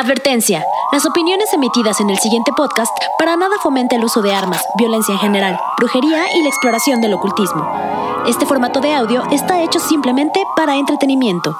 [0.00, 0.64] Advertencia.
[0.92, 5.12] Las opiniones emitidas en el siguiente podcast para nada fomenta el uso de armas, violencia
[5.12, 7.70] en general, brujería y la exploración del ocultismo.
[8.26, 11.54] Este formato de audio está hecho simplemente para entretenimiento.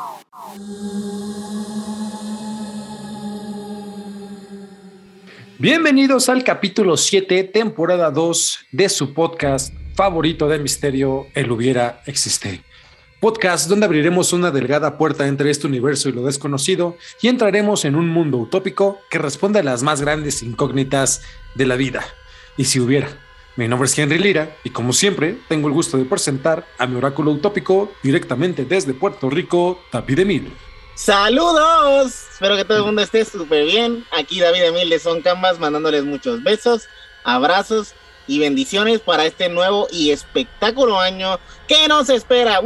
[5.59, 12.63] Bienvenidos al capítulo 7, temporada 2 de su podcast favorito de misterio, El hubiera existe
[13.21, 17.95] podcast donde abriremos una delgada puerta entre este universo y lo desconocido y entraremos en
[17.95, 21.23] un mundo utópico que responde a las más grandes incógnitas
[21.55, 22.03] de la vida.
[22.57, 23.09] Y si hubiera.
[23.57, 26.97] Mi nombre es Henry Lira y como siempre tengo el gusto de presentar a mi
[26.97, 30.53] oráculo utópico directamente desde Puerto Rico, David Emil.
[30.95, 34.05] Saludos, espero que todo el mundo esté súper bien.
[34.19, 36.89] Aquí David Emil de Son Canvas mandándoles muchos besos,
[37.25, 37.95] abrazos
[38.31, 42.61] y bendiciones para este nuevo y espectáculo año que nos espera.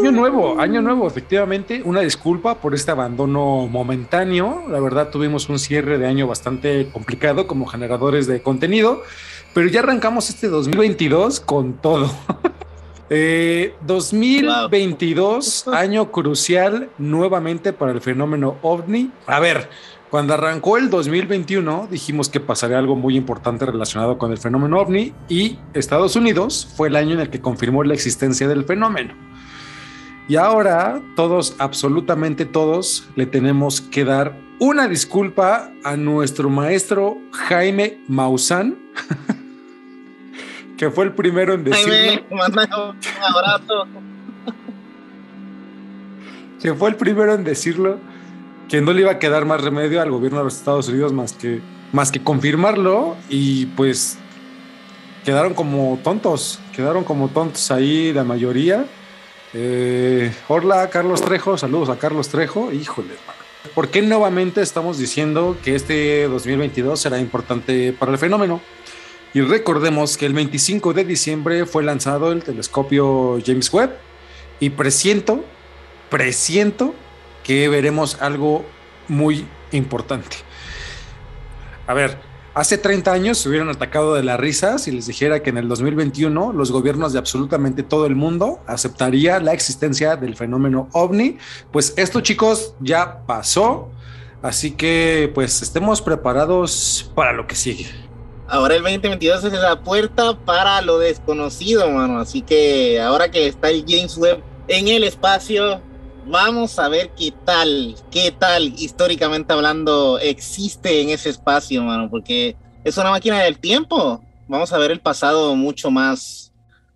[0.00, 1.80] Año nuevo, año nuevo, efectivamente.
[1.84, 4.64] Una disculpa por este abandono momentáneo.
[4.68, 9.04] La verdad, tuvimos un cierre de año bastante complicado como generadores de contenido,
[9.54, 12.10] pero ya arrancamos este 2022 con todo.
[13.08, 19.12] 2022, eh, año crucial nuevamente para el fenómeno ovni.
[19.28, 19.68] A ver,
[20.14, 25.12] cuando arrancó el 2021, dijimos que pasaría algo muy importante relacionado con el fenómeno ovni
[25.28, 29.12] y Estados Unidos fue el año en el que confirmó la existencia del fenómeno.
[30.28, 37.98] Y ahora todos, absolutamente todos, le tenemos que dar una disculpa a nuestro maestro Jaime
[38.06, 38.78] Maussan,
[40.78, 41.92] que fue el primero en decirlo.
[41.92, 43.86] Jaime, un abrazo.
[46.62, 48.13] que fue el primero en decirlo
[48.68, 51.32] que no le iba a quedar más remedio al gobierno de los Estados Unidos más
[51.32, 51.60] que,
[51.92, 54.18] más que confirmarlo y pues
[55.24, 58.86] quedaron como tontos, quedaron como tontos ahí la mayoría.
[59.52, 63.14] Eh, hola Carlos Trejo, saludos a Carlos Trejo, híjole,
[63.74, 68.60] ¿por qué nuevamente estamos diciendo que este 2022 será importante para el fenómeno?
[69.32, 73.96] Y recordemos que el 25 de diciembre fue lanzado el telescopio James Webb
[74.60, 75.44] y presiento,
[76.08, 76.94] presiento
[77.44, 78.64] que veremos algo
[79.06, 80.36] muy importante.
[81.86, 82.18] A ver,
[82.54, 85.68] hace 30 años se hubieran atacado de la risa si les dijera que en el
[85.68, 91.36] 2021 los gobiernos de absolutamente todo el mundo aceptaría la existencia del fenómeno ovni.
[91.70, 93.90] Pues esto chicos ya pasó,
[94.42, 97.86] así que pues estemos preparados para lo que sigue.
[98.46, 102.18] Ahora el 2022 es la puerta para lo desconocido, mano.
[102.18, 105.80] Así que ahora que está el James Webb en el espacio,
[106.26, 112.56] Vamos a ver qué tal, qué tal históricamente hablando existe en ese espacio, mano, porque
[112.82, 114.24] es una máquina del tiempo.
[114.48, 116.52] Vamos a ver el pasado mucho más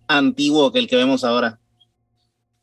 [0.07, 1.59] antiguo que el que vemos ahora.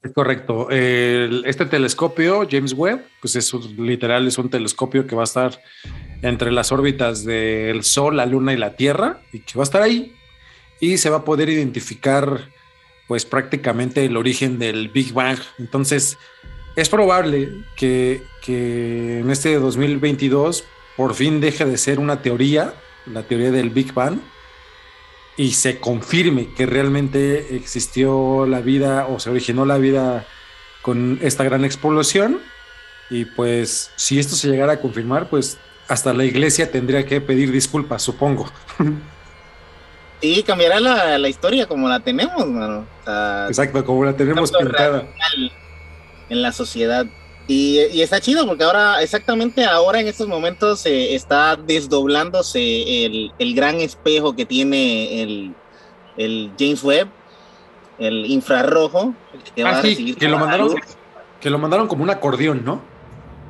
[0.02, 0.68] Es correcto.
[0.70, 5.60] este telescopio, James Webb, pues es literal, es un telescopio que va a estar
[6.22, 9.82] entre las órbitas del Sol, la Luna y la Tierra, y que va a estar
[9.82, 10.12] ahí.
[10.80, 12.50] Y se va a poder identificar,
[13.08, 15.38] pues prácticamente el origen del Big Bang.
[15.58, 16.18] Entonces,
[16.76, 20.64] es probable que, en este 2022
[20.96, 22.74] por fin deje de ser una teoría,
[23.06, 24.18] la teoría del Big Bang,
[25.36, 30.26] y se confirme que realmente existió la vida o se originó la vida
[30.80, 32.40] con esta gran explosión.
[33.10, 37.50] Y pues si esto se llegara a confirmar, pues hasta la iglesia tendría que pedir
[37.50, 38.50] disculpas, supongo.
[40.18, 42.42] Sí, cambiará la, historia como la tenemos,
[43.48, 45.06] Exacto, como la tenemos pintada
[46.28, 47.06] en la sociedad.
[47.48, 53.54] Y, está chido porque ahora, exactamente ahora en estos momentos se está desdoblándose el, el,
[53.54, 55.54] gran espejo que tiene el,
[56.16, 57.08] el James Webb,
[57.98, 59.14] el infrarrojo.
[59.54, 60.74] Que, ah, que lo, mandaron,
[61.40, 62.82] que lo mandaron como un acordeón, ¿no?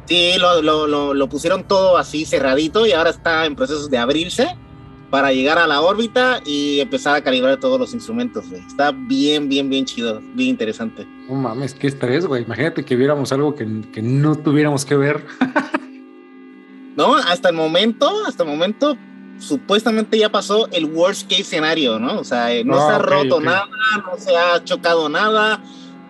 [0.06, 4.56] Sí, lo, lo, lo, pusieron todo así cerradito y ahora está en procesos de abrirse
[5.16, 9.70] para llegar a la órbita y empezar a calibrar todos los instrumentos, Está bien, bien,
[9.70, 11.06] bien chido, bien interesante.
[11.26, 12.42] No mames, qué estrés, güey.
[12.42, 15.24] Imagínate que viéramos algo que, que no tuviéramos que ver.
[16.98, 18.98] no, hasta el momento, hasta el momento,
[19.38, 22.20] supuestamente ya pasó el worst case escenario, ¿no?
[22.20, 25.62] O sea, eh, no, se ha roto nada, no se ha chocado nada,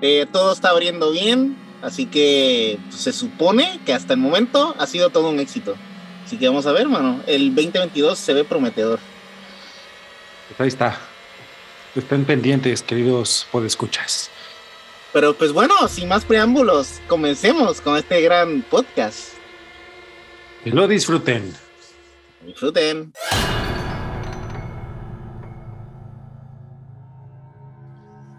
[0.02, 4.86] eh, todo está abriendo bien, así que pues, se supone que hasta el momento ha
[4.88, 5.76] sido todo un éxito.
[6.26, 7.20] Así que vamos a ver, mano.
[7.28, 8.98] El 2022 se ve prometedor.
[10.48, 10.98] Pues ahí está.
[11.94, 14.28] Estén pendientes, queridos podescuchas.
[15.12, 19.34] Pero pues bueno, sin más preámbulos, comencemos con este gran podcast.
[20.64, 21.54] Que lo disfruten.
[22.44, 23.12] Disfruten.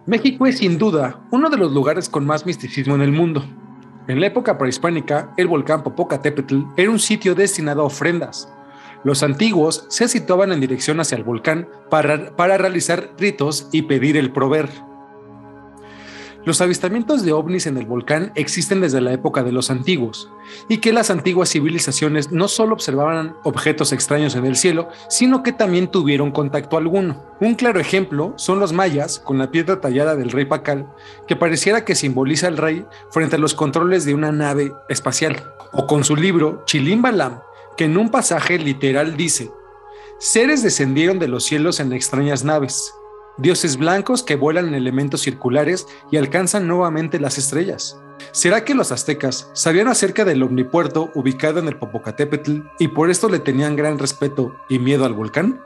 [0.05, 3.45] México es sin duda uno de los lugares con más misticismo en el mundo.
[4.07, 8.49] En la época prehispánica, el volcán Popocatépetl era un sitio destinado a ofrendas.
[9.03, 14.15] Los antiguos se situaban en dirección hacia el volcán para, para realizar ritos y pedir
[14.15, 14.69] el prover.
[16.47, 20.31] Los avistamientos de ovnis en el volcán existen desde la época de los antiguos,
[20.69, 25.51] y que las antiguas civilizaciones no solo observaban objetos extraños en el cielo, sino que
[25.51, 27.21] también tuvieron contacto alguno.
[27.41, 30.87] Un claro ejemplo son los mayas con la piedra tallada del rey Pacal,
[31.27, 35.85] que pareciera que simboliza al rey frente a los controles de una nave espacial, o
[35.85, 37.41] con su libro Chilimbalam,
[37.75, 39.51] que en un pasaje literal dice,
[40.17, 42.93] seres descendieron de los cielos en extrañas naves,
[43.37, 47.99] dioses blancos que vuelan en elementos circulares y alcanzan nuevamente las estrellas.
[48.31, 53.29] ¿Será que los aztecas sabían acerca del omnipuerto ubicado en el Popocatépetl y por esto
[53.29, 55.61] le tenían gran respeto y miedo al volcán?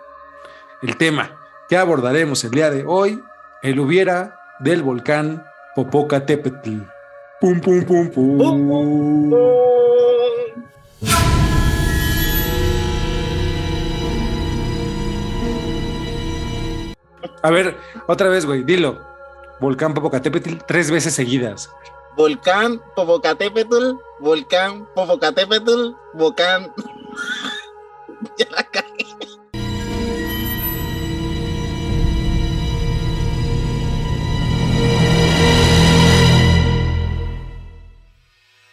[0.82, 1.38] El tema
[1.70, 3.24] que abordaremos el día de hoy,
[3.62, 5.44] el hubiera del volcán
[5.76, 6.80] Popocatépetl.
[7.40, 9.71] Pum pum pum pum.
[17.44, 17.78] A ver,
[18.08, 19.00] otra vez, güey, dilo.
[19.60, 21.70] Volcán Popocatépetl tres veces seguidas.
[22.16, 26.72] Volcán Popocatépetl, volcán Popocatépetl, volcán.
[28.38, 29.06] ya la cagué.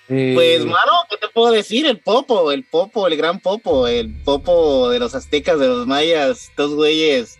[0.08, 1.86] Eh, Pues, mano, ¿qué te puedo decir?
[1.86, 6.44] El Popo, el Popo, el gran Popo, el Popo de los aztecas, de los mayas,
[6.44, 7.37] estos güeyes.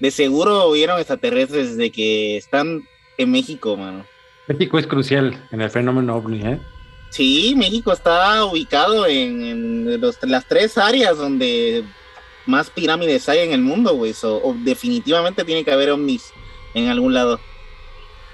[0.00, 2.82] De seguro vieron extraterrestres desde que están
[3.16, 4.04] en México, mano.
[4.46, 6.58] México es crucial en el fenómeno ovni, ¿eh?
[7.10, 11.84] Sí, México está ubicado en, en los- las tres áreas donde
[12.46, 14.12] más pirámides hay en el mundo, güey.
[14.14, 16.30] So, o- definitivamente tiene que haber ovnis
[16.74, 17.40] en algún lado.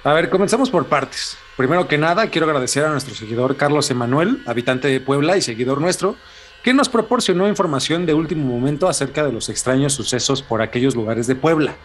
[0.03, 1.37] A ver, comenzamos por partes.
[1.57, 5.81] Primero que nada, quiero agradecer a nuestro seguidor Carlos Emanuel, habitante de Puebla y seguidor
[5.81, 6.17] nuestro,
[6.65, 11.27] que nos proporcionó información de último momento acerca de los extraños sucesos por aquellos lugares
[11.27, 11.77] de Puebla.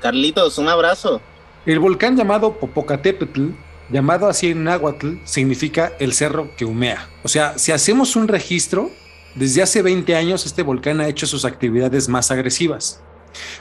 [0.00, 1.20] Carlitos, un abrazo.
[1.66, 3.48] El volcán llamado Popocatépetl,
[3.90, 7.08] llamado así en náhuatl, significa el cerro que humea.
[7.24, 8.92] O sea, si hacemos un registro,
[9.34, 13.02] desde hace 20 años este volcán ha hecho sus actividades más agresivas.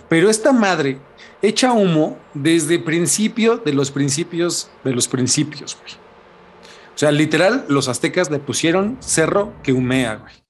[0.08, 1.00] Pero esta madre
[1.42, 5.94] echa humo desde principio de los principios de los principios, güey.
[6.94, 10.47] O sea, literal, los aztecas le pusieron cerro que humea, güey.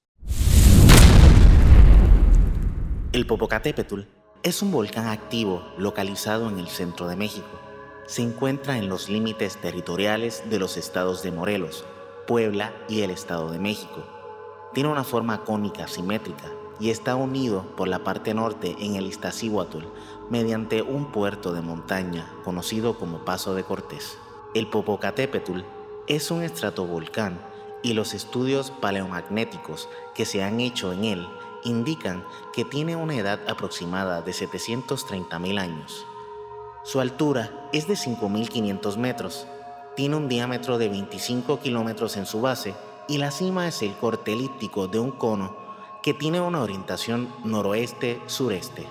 [3.18, 4.02] El Popocatépetl
[4.44, 7.48] es un volcán activo localizado en el centro de México.
[8.06, 11.84] Se encuentra en los límites territoriales de los estados de Morelos,
[12.28, 14.04] Puebla y el Estado de México.
[14.72, 19.86] Tiene una forma cónica simétrica y está unido por la parte norte en el Iztaccíhuatl
[20.30, 24.16] mediante un puerto de montaña conocido como Paso de Cortés.
[24.54, 25.62] El Popocatépetl
[26.06, 27.40] es un estratovolcán
[27.82, 31.28] y los estudios paleomagnéticos que se han hecho en él
[31.64, 36.06] indican que tiene una edad aproximada de 730.000 años.
[36.84, 39.46] Su altura es de 5.500 metros,
[39.96, 42.74] tiene un diámetro de 25 kilómetros en su base
[43.08, 45.56] y la cima es el corte elíptico de un cono
[46.02, 48.86] que tiene una orientación noroeste-sureste.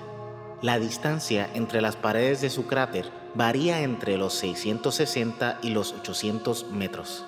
[0.61, 6.71] La distancia entre las paredes de su cráter varía entre los 660 y los 800
[6.71, 7.25] metros.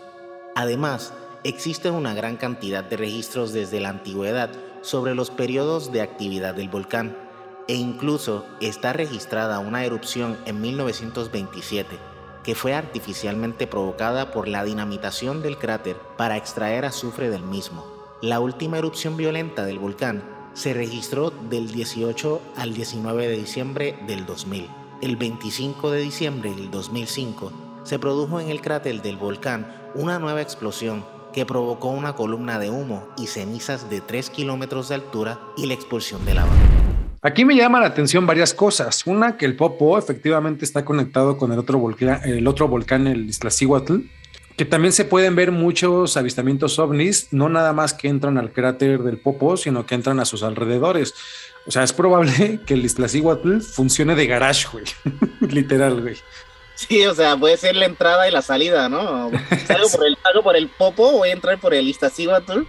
[0.56, 4.50] Además, existe una gran cantidad de registros desde la antigüedad
[4.82, 7.18] sobre los periodos de actividad del volcán
[7.68, 11.98] e incluso está registrada una erupción en 1927
[12.44, 17.86] que fue artificialmente provocada por la dinamitación del cráter para extraer azufre del mismo.
[18.22, 24.26] La última erupción violenta del volcán se registró del 18 al 19 de diciembre del
[24.26, 24.68] 2000.
[25.02, 27.52] El 25 de diciembre del 2005
[27.84, 32.70] se produjo en el cráter del volcán una nueva explosión que provocó una columna de
[32.70, 36.52] humo y cenizas de 3 kilómetros de altura y la expulsión de lava.
[37.22, 39.06] Aquí me llama la atención varias cosas.
[39.06, 43.30] Una, que el Popo efectivamente está conectado con el otro volcán, el otro volcán, el
[43.30, 43.98] Iztaccíhuatl,
[44.56, 49.04] que también se pueden ver muchos avistamientos ovnis, no nada más que entran al cráter
[49.04, 51.14] del Popo, sino que entran a sus alrededores.
[51.68, 54.86] O sea, es probable que el Iztaccíhuatl funcione de garage, güey.
[55.42, 56.16] Literal, güey.
[56.80, 59.30] Sí, o sea, puede ser la entrada y la salida, ¿no?
[59.68, 62.62] Salgo por el, salgo por el Popo, voy a entrar por el Iztaccíhuatl.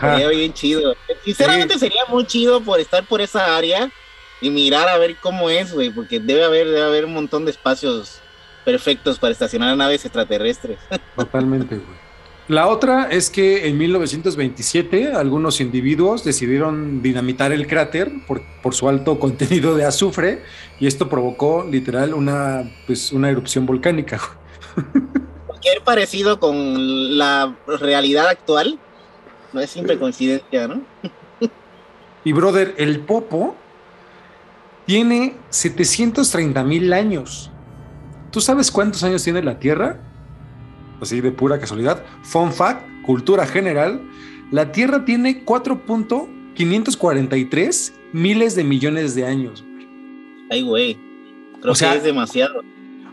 [0.00, 0.94] Sería bien chido.
[1.24, 3.90] Sinceramente sería muy chido por estar por esa área
[4.40, 7.50] y mirar a ver cómo es, güey, porque debe haber, debe haber un montón de
[7.50, 8.20] espacios
[8.64, 10.78] perfectos para estacionar naves extraterrestres.
[11.16, 12.07] Totalmente, güey.
[12.48, 18.88] La otra es que en 1927 algunos individuos decidieron dinamitar el cráter por, por su
[18.88, 20.42] alto contenido de azufre
[20.80, 24.18] y esto provocó literal una, pues, una erupción volcánica.
[25.46, 28.78] cualquier parecido con la realidad actual
[29.52, 30.82] no es simple coincidencia, ¿no?
[32.24, 33.56] Y brother, el Popo
[34.86, 37.50] tiene 730 mil años.
[38.30, 40.00] ¿Tú sabes cuántos años tiene la Tierra?
[41.00, 42.02] Así de pura casualidad.
[42.22, 44.00] Fun fact, cultura general.
[44.50, 49.64] La Tierra tiene 4.543 miles de millones de años.
[50.50, 50.98] Ay, güey.
[51.60, 52.62] Creo que es demasiado.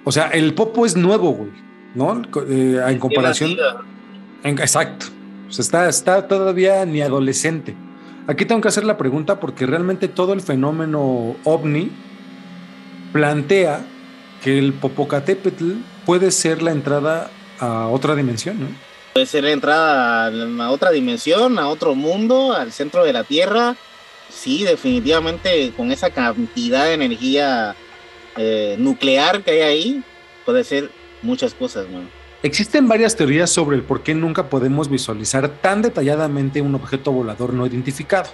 [0.03, 1.51] O sea, el Popo es nuevo, güey.
[1.93, 2.21] ¿No?
[2.47, 3.55] Eh, en comparación.
[4.43, 5.07] exacto.
[5.47, 7.75] O sea, está, está todavía ni adolescente.
[8.27, 11.91] Aquí tengo que hacer la pregunta porque realmente todo el fenómeno ovni
[13.13, 13.85] plantea
[14.43, 15.73] que el Popocatépetl
[16.05, 18.67] puede ser la entrada a otra dimensión, ¿no?
[19.13, 23.75] Puede ser la entrada a otra dimensión, a otro mundo, al centro de la Tierra.
[24.29, 27.75] Sí, definitivamente con esa cantidad de energía
[28.35, 30.03] eh, nuclear que hay ahí,
[30.45, 32.01] puede ser muchas cosas, ¿no?
[32.43, 37.53] Existen varias teorías sobre el por qué nunca podemos visualizar tan detalladamente un objeto volador
[37.53, 38.29] no identificado.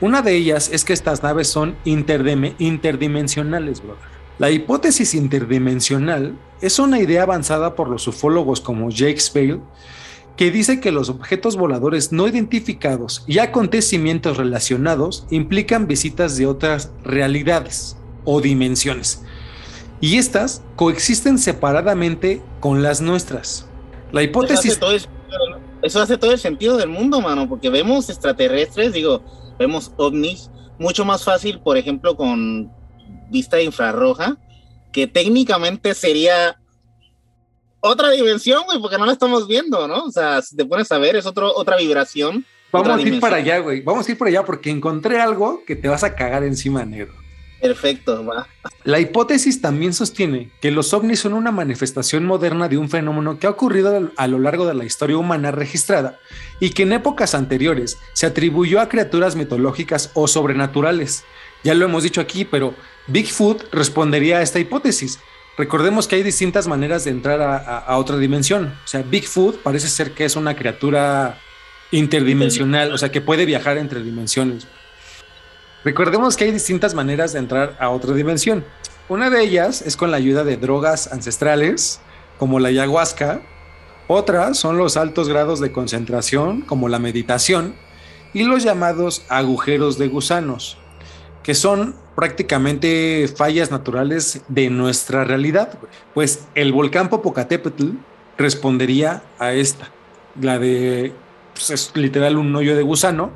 [0.00, 4.19] Una de ellas es que estas naves son interdimensionales, brother.
[4.40, 9.60] La hipótesis interdimensional es una idea avanzada por los ufólogos como Jake Spale,
[10.38, 16.90] que dice que los objetos voladores no identificados y acontecimientos relacionados implican visitas de otras
[17.04, 19.22] realidades o dimensiones,
[20.00, 23.68] y estas coexisten separadamente con las nuestras.
[24.10, 24.72] La hipótesis...
[24.72, 28.94] Eso hace, todo el, eso hace todo el sentido del mundo, mano, porque vemos extraterrestres,
[28.94, 29.22] digo,
[29.58, 32.72] vemos ovnis, mucho más fácil, por ejemplo, con
[33.30, 34.36] vista infrarroja,
[34.92, 36.58] que técnicamente sería
[37.80, 40.04] otra dimensión, güey, porque no la estamos viendo, ¿no?
[40.04, 42.44] O sea, si te pones a ver, es otro, otra vibración.
[42.72, 43.80] Vamos a ir para allá, güey.
[43.80, 47.14] Vamos a ir para allá porque encontré algo que te vas a cagar encima, negro.
[47.60, 48.46] Perfecto, va.
[48.84, 53.46] La hipótesis también sostiene que los ovnis son una manifestación moderna de un fenómeno que
[53.46, 56.18] ha ocurrido a lo largo de la historia humana registrada
[56.58, 61.24] y que en épocas anteriores se atribuyó a criaturas mitológicas o sobrenaturales.
[61.62, 62.74] Ya lo hemos dicho aquí, pero
[63.10, 65.18] Bigfoot respondería a esta hipótesis.
[65.58, 68.74] Recordemos que hay distintas maneras de entrar a, otra dimensión.
[68.84, 71.38] O sea, Bigfoot parece ser que es una criatura
[71.90, 74.66] interdimensional, o sea, que puede viajar entre dimensiones.
[75.84, 78.64] Recordemos que hay distintas maneras de entrar a otra dimensión.
[79.08, 82.00] Una de ellas es con la ayuda de drogas ancestrales,
[82.38, 83.42] como la ayahuasca.
[84.06, 87.74] Otra son los altos grados de concentración, como la meditación.
[88.32, 90.78] Y los llamados agujeros de gusanos,
[91.42, 95.78] que son prácticamente fallas naturales de nuestra realidad.
[96.14, 97.92] Pues el volcán Popocatépetl
[98.36, 99.90] respondería a esta,
[100.40, 101.12] la de,
[101.54, 103.30] pues, es literal un hoyo de gusano,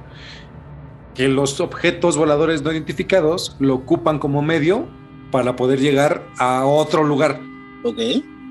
[1.15, 4.87] que los objetos voladores no identificados lo ocupan como medio
[5.31, 7.41] para poder llegar a otro lugar.
[7.85, 7.99] Ok.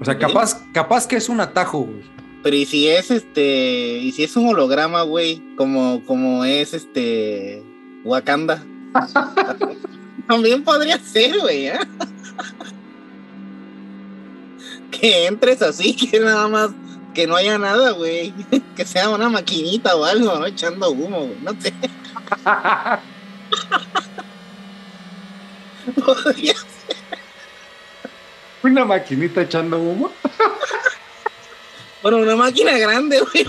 [0.02, 2.04] O sea, capaz, capaz que es un atajo, güey.
[2.44, 7.64] Pero y si es este, y si es un holograma, güey, como, como es este
[8.04, 8.66] Wakanda.
[10.28, 11.68] También podría ser, güey.
[11.68, 11.80] ¿eh?
[14.92, 16.72] que entres así, que nada más,
[17.14, 18.34] que no haya nada, güey.
[18.76, 20.46] que sea una maquinita o algo, ¿no?
[20.46, 21.38] Echando humo, güey.
[21.42, 21.74] No sé.
[28.64, 30.12] Una maquinita echando humo.
[32.02, 33.48] bueno, una máquina grande, güey,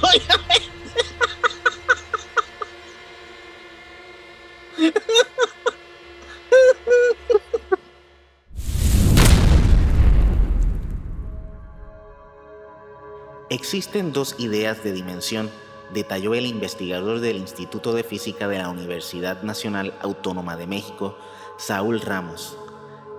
[13.50, 15.50] Existen dos ideas de dimensión
[15.92, 21.16] detalló el investigador del Instituto de Física de la Universidad Nacional Autónoma de México,
[21.56, 22.58] Saúl Ramos.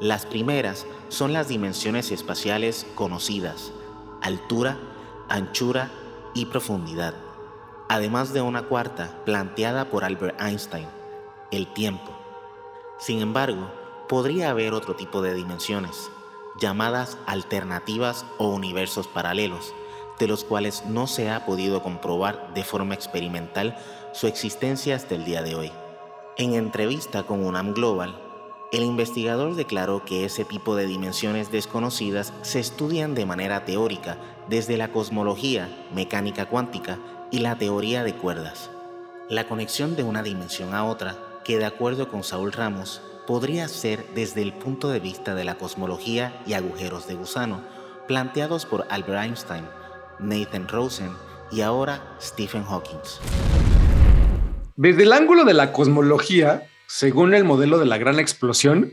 [0.01, 3.71] Las primeras son las dimensiones espaciales conocidas,
[4.21, 4.77] altura,
[5.29, 5.89] anchura
[6.33, 7.15] y profundidad,
[7.87, 10.87] además de una cuarta planteada por Albert Einstein,
[11.55, 12.11] el tiempo.
[12.99, 13.71] Sin embargo,
[14.07, 16.09] podría haber otro tipo de dimensiones,
[16.59, 19.73] llamadas alternativas o universos paralelos,
[20.19, 23.77] de los cuales no se ha podido comprobar de forma experimental
[24.13, 25.71] su existencia hasta el día de hoy.
[26.37, 28.21] En entrevista con UNAM Global,
[28.71, 34.17] el investigador declaró que ese tipo de dimensiones desconocidas se estudian de manera teórica
[34.49, 36.97] desde la cosmología, mecánica cuántica
[37.31, 38.69] y la teoría de cuerdas.
[39.29, 44.03] La conexión de una dimensión a otra, que de acuerdo con Saúl Ramos, podría ser
[44.15, 47.63] desde el punto de vista de la cosmología y agujeros de gusano,
[48.07, 49.65] planteados por Albert Einstein,
[50.19, 51.11] Nathan Rosen
[51.51, 52.97] y ahora Stephen Hawking.
[54.75, 58.91] Desde el ángulo de la cosmología, según el modelo de la gran explosión,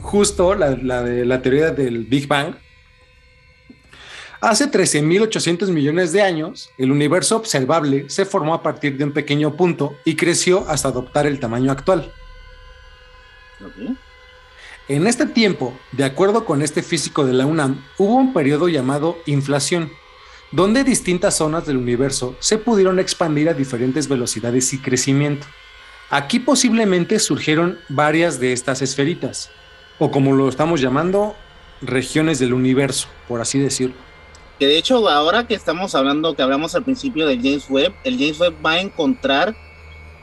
[0.00, 0.70] justo la,
[1.02, 2.54] de la teoría del Big Bang,
[4.40, 9.56] Hace 13.800 millones de años, el universo observable se formó a partir de un pequeño
[9.56, 12.12] punto y creció hasta adoptar el tamaño actual.
[14.86, 19.18] En este tiempo, de acuerdo con este físico de la UNAM, hubo un periodo llamado
[19.26, 19.90] inflación,
[20.52, 25.48] donde distintas zonas del universo se pudieron expandir a diferentes velocidades y crecimiento.
[26.10, 29.50] Aquí posiblemente surgieron varias de estas esferitas,
[29.98, 31.34] o como lo estamos llamando,
[31.82, 34.07] regiones del universo, por así decirlo.
[34.58, 38.18] Que de hecho, ahora que estamos hablando, que hablamos al principio del James Webb, el
[38.18, 39.54] James Webb va a encontrar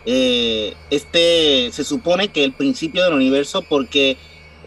[0.06, 4.18] eh, este, se supone que el principio del universo, porque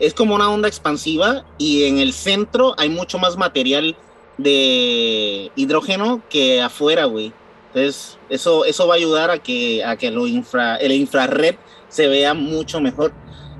[0.00, 3.96] es como una onda expansiva y en el centro hay mucho más material
[4.36, 7.32] de hidrógeno que afuera, güey.
[7.68, 11.56] Entonces, eso, eso va a ayudar a que, a que lo infra, el infrared
[11.88, 13.12] se vea mucho mejor.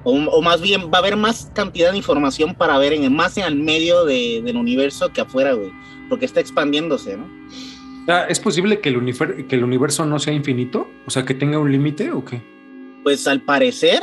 [0.05, 3.45] O, más bien, va a haber más cantidad de información para ver en más en
[3.45, 5.71] el medio del universo que afuera, güey.
[6.09, 7.29] Porque está expandiéndose, ¿no?
[8.29, 10.89] ¿Es posible que el, que el universo no sea infinito?
[11.07, 12.43] O sea, que tenga un límite o qué?
[13.03, 14.03] Pues al parecer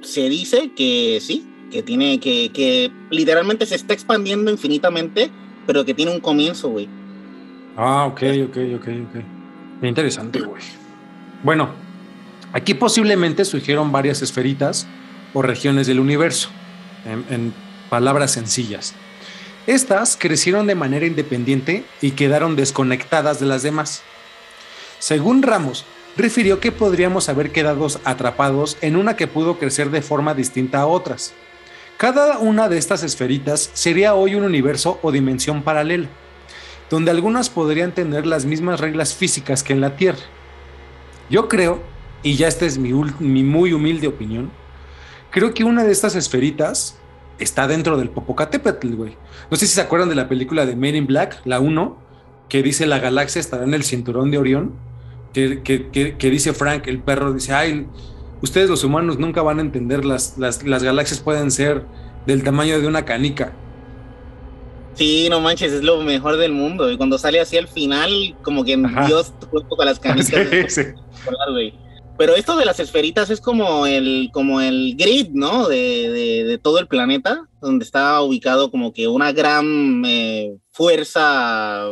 [0.00, 5.30] se dice que sí, que tiene que, que literalmente se está expandiendo infinitamente,
[5.66, 6.88] pero que tiene un comienzo, güey.
[7.76, 9.84] Ah, ok, ok, ok, ok.
[9.84, 10.62] Interesante, güey.
[11.42, 11.70] Bueno,
[12.52, 14.86] aquí posiblemente surgieron varias esferitas
[15.34, 16.50] o regiones del universo,
[17.06, 17.52] en,
[17.88, 18.94] palabras sencillas.
[19.66, 24.02] Estas crecieron de manera independiente y quedaron desconectadas de las demás.
[24.98, 25.84] Según Ramos,
[26.16, 30.86] refirió que podríamos haber quedado atrapados en una que pudo crecer de forma distinta a
[30.86, 31.32] otras.
[31.96, 36.08] Cada una de estas esferitas sería hoy un universo o dimensión paralela,
[36.90, 40.22] donde algunas podrían tener las mismas reglas físicas que en la Tierra.
[41.30, 41.80] Yo creo,
[42.24, 44.50] y ya esta es mi, muy humilde opinión,
[45.30, 46.98] creo que una de estas esferitas
[47.42, 49.16] está dentro del Popocatépetl, güey.
[49.50, 51.98] No sé si se acuerdan de la película de Men in Black, la 1,
[52.48, 54.72] que dice la galaxia estará en el cinturón de Orión,
[55.32, 57.86] que, que, dice Frank, el perro, dice, ay,
[58.42, 61.84] ustedes los humanos nunca van a entender, las, las, las galaxias pueden ser
[62.26, 63.52] del tamaño de una canica.
[64.94, 66.90] Sí, no manches, es lo mejor del mundo.
[66.90, 68.76] Y cuando sale así al final, como que
[69.06, 70.28] Dios con las canicas.
[70.68, 70.82] Sí, sí.
[72.22, 75.66] Pero esto de las esferitas es como el, como el grid, ¿no?
[75.66, 81.84] De, de, todo el planeta, donde está ubicado como que una gran eh, fuerza,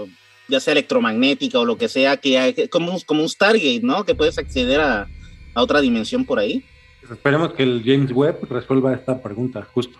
[0.46, 4.04] ya sea electromagnética o lo que sea, que hay, como, como un Stargate, ¿no?
[4.04, 5.08] Que puedes acceder a,
[5.52, 6.62] a otra dimensión por ahí.
[7.10, 9.98] Esperemos que el James Webb resuelva esta pregunta, justo.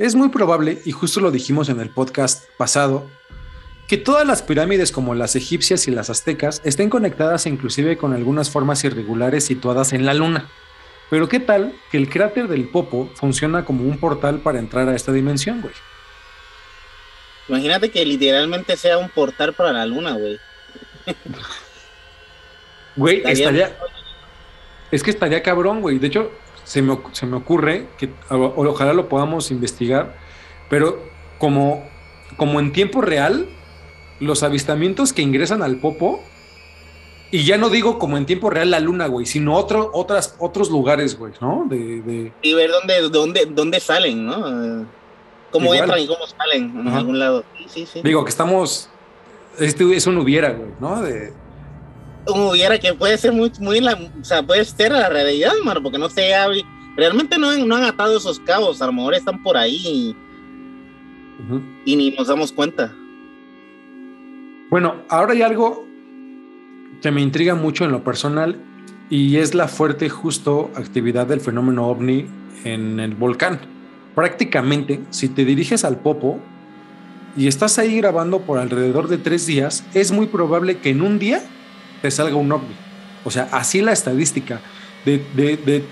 [0.00, 3.08] Es muy probable, y justo lo dijimos en el podcast pasado,
[3.90, 8.48] que todas las pirámides como las egipcias y las aztecas estén conectadas inclusive con algunas
[8.48, 10.48] formas irregulares situadas en la luna.
[11.10, 14.94] Pero ¿qué tal que el cráter del Popo funciona como un portal para entrar a
[14.94, 15.74] esta dimensión, güey?
[17.48, 20.38] Imagínate que literalmente sea un portal para la luna, güey.
[22.94, 23.76] Güey, estaría...
[24.92, 25.98] Es que estaría cabrón, güey.
[25.98, 26.30] De hecho,
[26.62, 30.16] se me, se me ocurre que ojalá lo podamos investigar,
[30.68, 31.02] pero
[31.38, 31.90] como,
[32.36, 33.48] como en tiempo real,
[34.20, 36.22] los avistamientos que ingresan al Popo,
[37.32, 40.68] y ya no digo como en tiempo real la luna, güey, sino otro, otras, otros
[40.68, 41.64] lugares, güey, ¿no?
[41.68, 44.86] De, Y ver dónde, dónde, dónde salen, ¿no?
[45.52, 47.44] Cómo entran y cómo salen en algún lado.
[47.68, 48.88] Sí, sí, Digo que estamos.
[49.58, 51.02] Este es un hubiera, güey, ¿no?
[51.02, 51.32] De.
[52.26, 55.82] Un hubiera que puede ser muy, muy la, o sea, puede ser la realidad, mano,
[55.82, 56.32] porque no sé,
[56.96, 60.14] realmente no han, no han atado esos cabos, a lo mejor están por ahí
[61.84, 62.94] y ni nos damos cuenta.
[64.70, 65.84] Bueno, ahora hay algo
[67.02, 68.56] que me intriga mucho en lo personal
[69.10, 72.26] y es la fuerte justo actividad del fenómeno ovni
[72.62, 73.58] en el volcán.
[74.14, 76.38] Prácticamente, si te diriges al Popo
[77.36, 81.18] y estás ahí grabando por alrededor de tres días, es muy probable que en un
[81.18, 81.42] día
[82.00, 82.76] te salga un ovni.
[83.24, 84.60] O sea, así la estadística.
[85.04, 85.18] De,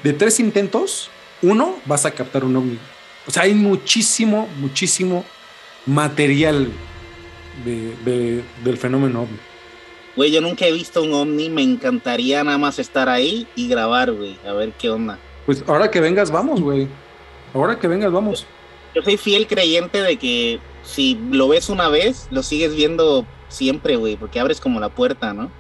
[0.05, 1.11] de tres intentos,
[1.43, 2.79] uno vas a captar un ovni.
[3.27, 5.25] O sea, hay muchísimo, muchísimo
[5.85, 6.71] material
[7.65, 9.39] de, del fenómeno ovni.
[10.17, 14.13] Güey, yo nunca he visto un ovni, me encantaría nada más estar ahí y grabar,
[14.13, 15.19] güey, a ver qué onda.
[15.47, 16.89] Pues ahora que vengas, vamos, güey.
[17.55, 18.47] Ahora que vengas, vamos.
[18.95, 23.97] Yo soy fiel creyente de que si lo ves una vez, lo sigues viendo siempre,
[23.97, 25.51] güey, porque abres como la puerta, ¿no?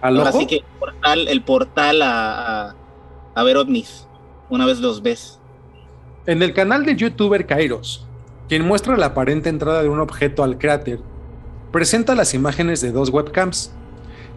[0.00, 2.76] Así que el portal, el portal a, a,
[3.34, 4.06] a ver ovnis,
[4.48, 5.40] una vez los ves.
[6.26, 8.06] En el canal de youtuber Kairos,
[8.48, 11.00] quien muestra la aparente entrada de un objeto al cráter,
[11.70, 13.72] presenta las imágenes de dos webcams,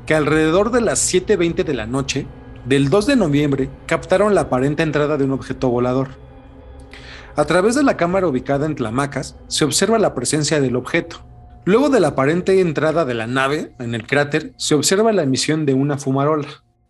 [0.06, 2.28] que alrededor de las 7.20 de la noche
[2.66, 6.10] del 2 de noviembre captaron la aparente entrada de un objeto volador.
[7.38, 11.26] A través de la cámara ubicada en Tlamacas se observa la presencia del objeto.
[11.64, 15.66] Luego de la aparente entrada de la nave en el cráter, se observa la emisión
[15.66, 16.48] de una fumarola.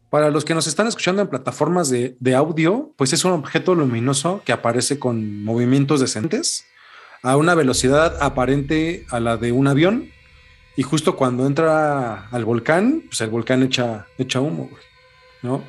[0.09, 3.75] Para los que nos están escuchando en plataformas de, de audio, pues es un objeto
[3.75, 6.65] luminoso que aparece con movimientos descendentes
[7.23, 10.11] a una velocidad aparente a la de un avión.
[10.75, 14.83] Y justo cuando entra al volcán, pues el volcán echa, echa humo, güey,
[15.41, 15.63] ¿no?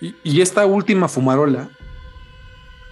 [0.00, 1.70] Y, y esta última fumarola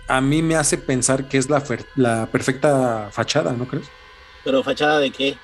[0.09, 3.87] a mí me hace pensar que es la, perfecta fachada, ¿no crees?
[4.43, 5.37] Pero fachada de qué?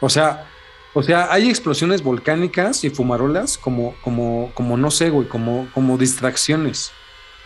[0.00, 0.46] O sea,
[0.94, 5.98] o sea, hay explosiones volcánicas y fumarolas como, como, como no sé, güey, como, como
[5.98, 6.92] distracciones.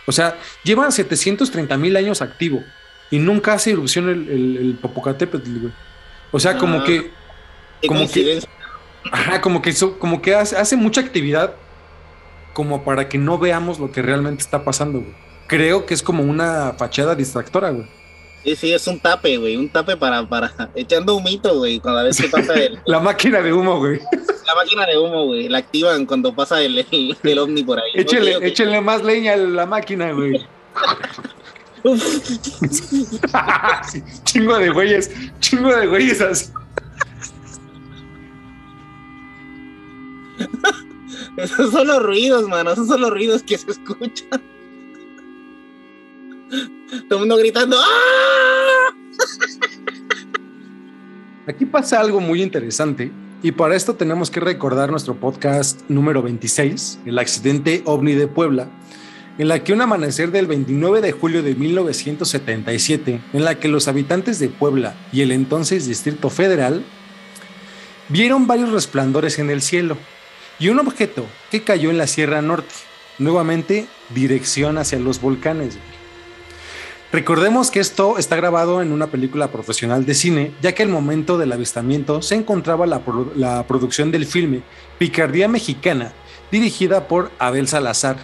[0.05, 2.63] O sea, llevan 730 mil años activo
[3.11, 5.73] y nunca hace erupción el, el, el Popocatépetl, güey.
[6.31, 6.83] O sea, como Ah.
[6.83, 7.11] que,
[7.81, 8.41] ¿Qué Como que-
[9.11, 11.53] ajá, como que, so- como que hace, hace mucha actividad
[12.53, 15.13] como para que no veamos lo que realmente está pasando, güey.
[15.47, 17.85] Creo que es como una fachada distractora, güey.
[18.43, 19.55] Sí, sí, es un tape, güey.
[19.57, 21.79] Un tape para, para echando humito, güey.
[21.79, 23.99] Cada vez que pasa el- La máquina de humo, güey.
[24.45, 25.47] la máquina de humo, güey.
[25.47, 27.91] La activan cuando pasa el, el, el ovni por ahí.
[27.93, 28.47] Échenle, Ok, ok.
[28.47, 30.33] échenle más leña a la máquina, güey.
[31.95, 36.51] Sí, chingo de güeyes, chingo de güeyes así.
[41.37, 42.71] Esos son los ruidos, mano.
[42.71, 44.41] Esos son los ruidos que se escuchan.
[47.09, 47.77] Todo el mundo gritando.
[47.79, 48.93] ¡Ah!
[51.47, 56.99] Aquí pasa algo muy interesante y para esto tenemos que recordar nuestro podcast número 26,
[57.05, 58.67] el accidente ovni de Puebla,
[59.37, 63.87] en la que un amanecer del 29 de julio de 1977, en la que los
[63.87, 66.83] habitantes de Puebla y el entonces Distrito Federal
[68.09, 69.97] vieron varios resplandores en el cielo
[70.59, 72.73] y un objeto que cayó en la Sierra Norte,
[73.19, 75.77] nuevamente dirección hacia los volcanes.
[77.11, 81.37] Recordemos que esto está grabado en una película profesional de cine, ya que al momento
[81.37, 83.01] del avistamiento se encontraba la,
[83.35, 84.61] la producción del filme
[84.97, 86.11] Picardía Mexicana,
[86.51, 88.17] dirigida por Abel Salazar.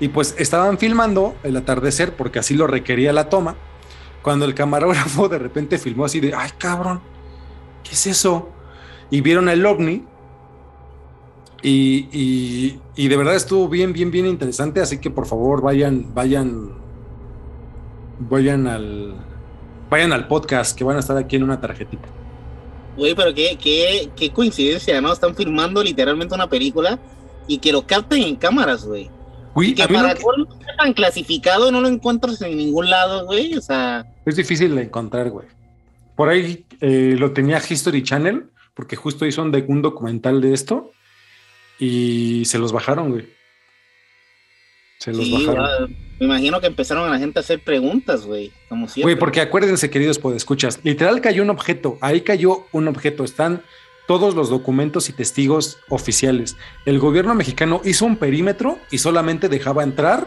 [0.00, 3.56] Y pues estaban filmando el atardecer porque así lo requería la toma,
[4.22, 7.00] cuando el camarógrafo de repente filmó así de, ay cabrón,
[7.82, 8.50] ¿qué es eso?
[9.10, 10.04] Y vieron el ovni.
[11.62, 16.14] Y, y- y de verdad estuvo bien, bien, bien interesante, así que por favor vayan,
[16.14, 16.70] vayan
[18.20, 19.14] vayan al
[19.90, 22.08] vayan al podcast que van a estar aquí en una tarjetita.
[22.96, 25.12] Güey, pero qué, qué, qué coincidencia, ¿no?
[25.12, 26.98] Están filmando literalmente una película
[27.46, 29.10] y que lo capten en cámaras, güey.
[29.58, 33.56] Uy, Que para que- está tan clasificado no lo encuentras en ningún lado, güey.
[33.56, 35.48] O sea, es difícil de encontrar, güey.
[36.14, 38.44] Por ahí eh, lo tenía History Channel,
[38.74, 40.92] porque justo hizo un, documental de esto
[41.80, 43.26] y se los bajaron, güey.
[45.00, 45.64] Se los sí, bajaron.
[45.64, 45.88] va,
[46.20, 48.52] me imagino que empezaron a la gente a hacer preguntas, güey.
[48.68, 49.12] Como siempre.
[49.14, 53.62] Güey, porque acuérdense, queridos podescuchas, literal cayó un objeto, ahí cayó un objeto, están
[54.08, 56.56] todos los documentos y testigos oficiales.
[56.86, 60.26] El gobierno mexicano hizo un perímetro y solamente dejaba entrar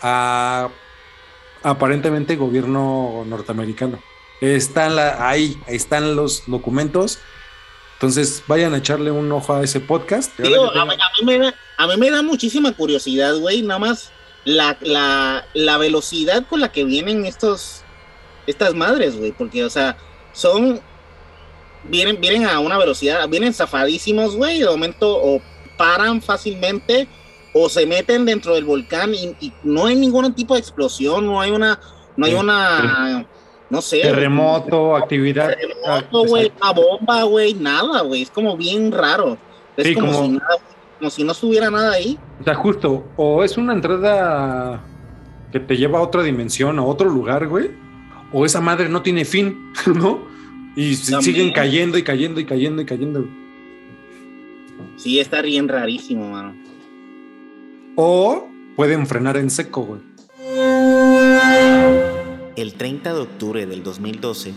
[0.00, 0.68] a
[1.64, 3.98] aparentemente gobierno norteamericano.
[4.40, 7.18] Están la, ahí, ahí están los documentos.
[7.94, 10.38] Entonces vayan a echarle un ojo a ese podcast.
[10.38, 14.12] A mí me da, a mí me da muchísima curiosidad, güey, nada más
[14.44, 17.82] la, la, la velocidad con la que vienen estos,
[18.46, 19.96] estas madres, güey, porque, o sea,
[20.32, 20.80] son,
[21.90, 25.40] vienen, vienen a una velocidad, vienen zafadísimos, güey, de momento o
[25.76, 27.06] paran fácilmente
[27.52, 31.40] o se meten dentro del volcán y, y no hay ningún tipo de explosión, no
[31.40, 31.78] hay una,
[32.16, 33.26] no hay una,
[33.70, 34.00] no sé.
[34.02, 35.54] terremoto, actividad.
[35.56, 39.38] terremoto, güey, una bomba, güey, nada, güey, es como bien raro.
[39.76, 40.56] Es Sí, como, como- si nada,
[40.98, 42.18] como si no estuviera nada ahí.
[42.40, 44.80] O sea, justo, o es una entrada
[45.52, 47.70] que te lleva a otra dimensión, a otro lugar, güey,
[48.32, 50.20] o esa madre no tiene fin, ¿no?
[50.76, 51.22] Y También.
[51.22, 53.26] siguen cayendo y cayendo y cayendo y cayendo.
[54.96, 56.54] Sí, está bien rarísimo, mano.
[57.96, 60.00] O pueden frenar en seco, güey.
[62.56, 64.52] El 30 de octubre del 2012,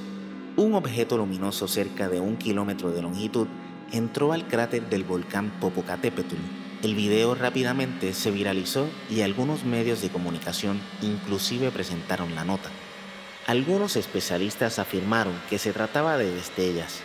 [0.57, 3.47] un objeto luminoso cerca de un kilómetro de longitud
[3.93, 6.35] entró al cráter del volcán Popocatépetl.
[6.83, 12.69] El video rápidamente se viralizó y algunos medios de comunicación inclusive presentaron la nota.
[13.49, 16.99] Algunos especialistas afirmaron que se trataba de destellas,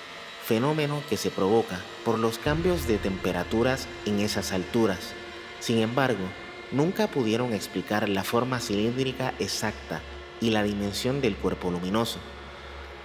[0.44, 5.14] fenómeno que se provoca por los cambios de temperaturas en esas alturas.
[5.59, 6.26] Sin embargo,
[6.70, 10.02] nunca pudieron explicar la forma cilíndrica exacta
[10.38, 12.18] y la dimensión del cuerpo luminoso.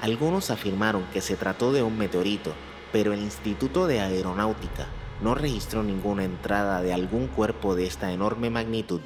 [0.01, 2.53] Algunos afirmaron que se trató de un meteorito,
[2.91, 4.87] pero el Instituto de Aeronáutica
[5.21, 8.99] no registró ninguna entrada de algún cuerpo de esta enorme magnitud.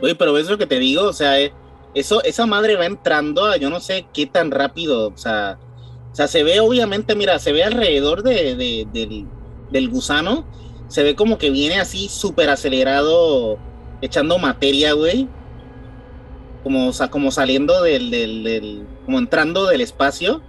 [0.00, 1.52] Oye, pero ves lo que te digo, o sea, eh,
[1.94, 5.58] eso, esa madre va entrando a yo no sé qué tan rápido, o sea,
[6.12, 9.26] o sea, se ve obviamente, mira, se ve alrededor de, del,
[9.70, 10.44] del, gusano,
[10.88, 13.58] se ve como que viene así súper acelerado,
[14.02, 15.28] echando materia, güey.
[16.64, 20.42] Como, o sea, como saliendo del, del, como entrando del espacio.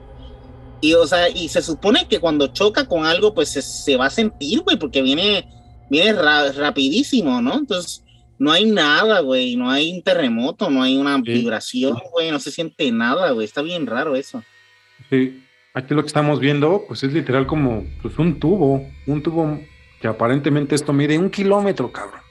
[0.81, 4.09] Y, o sea, y se supone que cuando choca con algo, pues se, va a
[4.09, 5.47] sentir, güey, porque viene,
[5.91, 7.59] viene rapidísimo, ¿no?
[7.59, 8.03] Entonces,
[8.41, 12.49] no hay nada, güey, no hay un terremoto, no hay una vibración, güey, no se
[12.49, 14.43] siente nada, güey, está bien raro eso.
[15.11, 15.43] Sí,
[15.75, 19.61] aquí lo que estamos viendo, pues es literal como pues, un tubo, un tubo
[19.99, 22.21] que aparentemente esto mide un kilómetro, cabrón.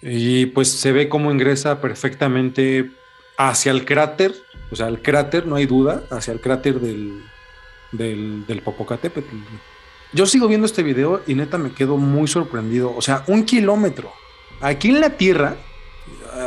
[0.00, 2.88] Y pues se ve cómo ingresa perfectamente
[3.36, 4.32] hacia el cráter,
[4.70, 7.20] o sea, el cráter, no hay duda, hacia el cráter del,
[7.90, 9.34] del, del Popocatépetl.
[10.12, 12.94] Yo sigo viendo este video y neta me quedo muy sorprendido.
[12.94, 14.12] O sea, un kilómetro.
[14.64, 15.56] Aquí en la Tierra,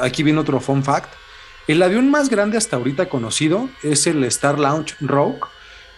[0.01, 1.13] aquí viene otro fun fact,
[1.67, 5.41] el avión más grande hasta ahorita conocido es el Star Launch Rogue,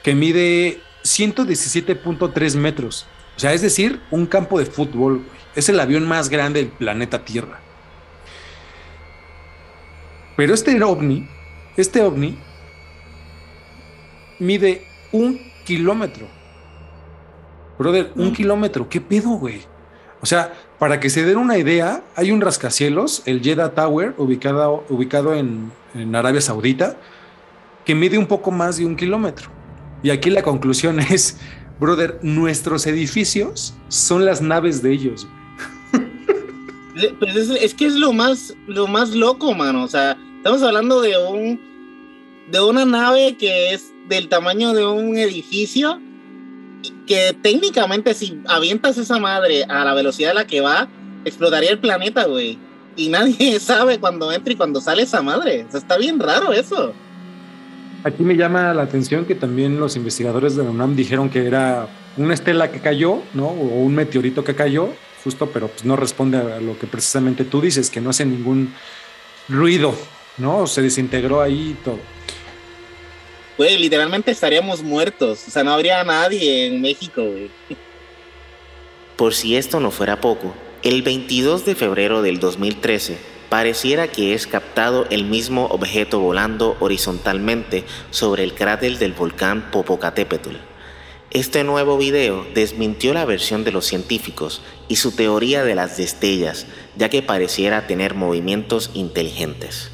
[0.04, 3.08] que mide 117.3 metros.
[3.38, 5.24] O sea, es decir, un campo de fútbol.
[5.56, 7.62] Es el avión más grande del planeta Tierra.
[10.36, 11.26] Pero este ovni,
[11.78, 12.38] este ovni,
[14.40, 16.28] mide un kilómetro.
[17.78, 18.34] Brother, un mm.
[18.34, 18.90] kilómetro.
[18.90, 19.62] ¿Qué pedo, güey?
[20.20, 24.86] O sea, para que se den una idea, hay un rascacielos, el Jeddah Tower, ubicado,
[24.90, 26.98] ubicado en, en Arabia Saudita,
[27.86, 29.50] que mide un poco más de un kilómetro.
[30.02, 31.38] Y aquí la conclusión es,
[31.80, 35.28] brother, nuestros edificios son las naves de ellos.
[37.20, 39.84] Pues es, que es lo más, lo más loco, mano.
[39.84, 41.60] O sea, estamos hablando de un,
[42.52, 46.02] de una nave que es del tamaño de un edificio,
[47.10, 50.88] que técnicamente si avientas esa madre a la velocidad a la que va,
[51.26, 52.60] explotaría el planeta, güey.
[52.96, 55.66] Y nadie sabe cuándo entra y cuándo sale esa madre.
[55.68, 56.94] O sea, está bien raro eso.
[58.04, 61.88] Aquí me llama la atención que también los investigadores de la UNAM dijeron que era
[62.16, 63.48] una estela que cayó, ¿no?
[63.48, 64.90] O un meteorito que cayó,
[65.24, 68.72] justo, pero pues no responde a lo que precisamente tú dices, que no hace ningún
[69.50, 69.96] ruido,
[70.38, 70.68] ¿no?
[70.68, 71.98] Se desintegró ahí y todo.
[73.60, 75.44] Literalmente estaríamos muertos.
[75.48, 77.24] O sea, no habría nadie en México.
[79.18, 83.18] Por si esto no fuera poco, el 22 de febrero del 2013,
[83.50, 90.56] pareciera que es captado el mismo objeto volando horizontalmente sobre el cráter del volcán Popocatépetl.
[91.32, 96.66] Este nuevo video desmintió la versión de los científicos y su teoría de las destellas,
[96.96, 99.92] ya que pareciera tener movimientos inteligentes.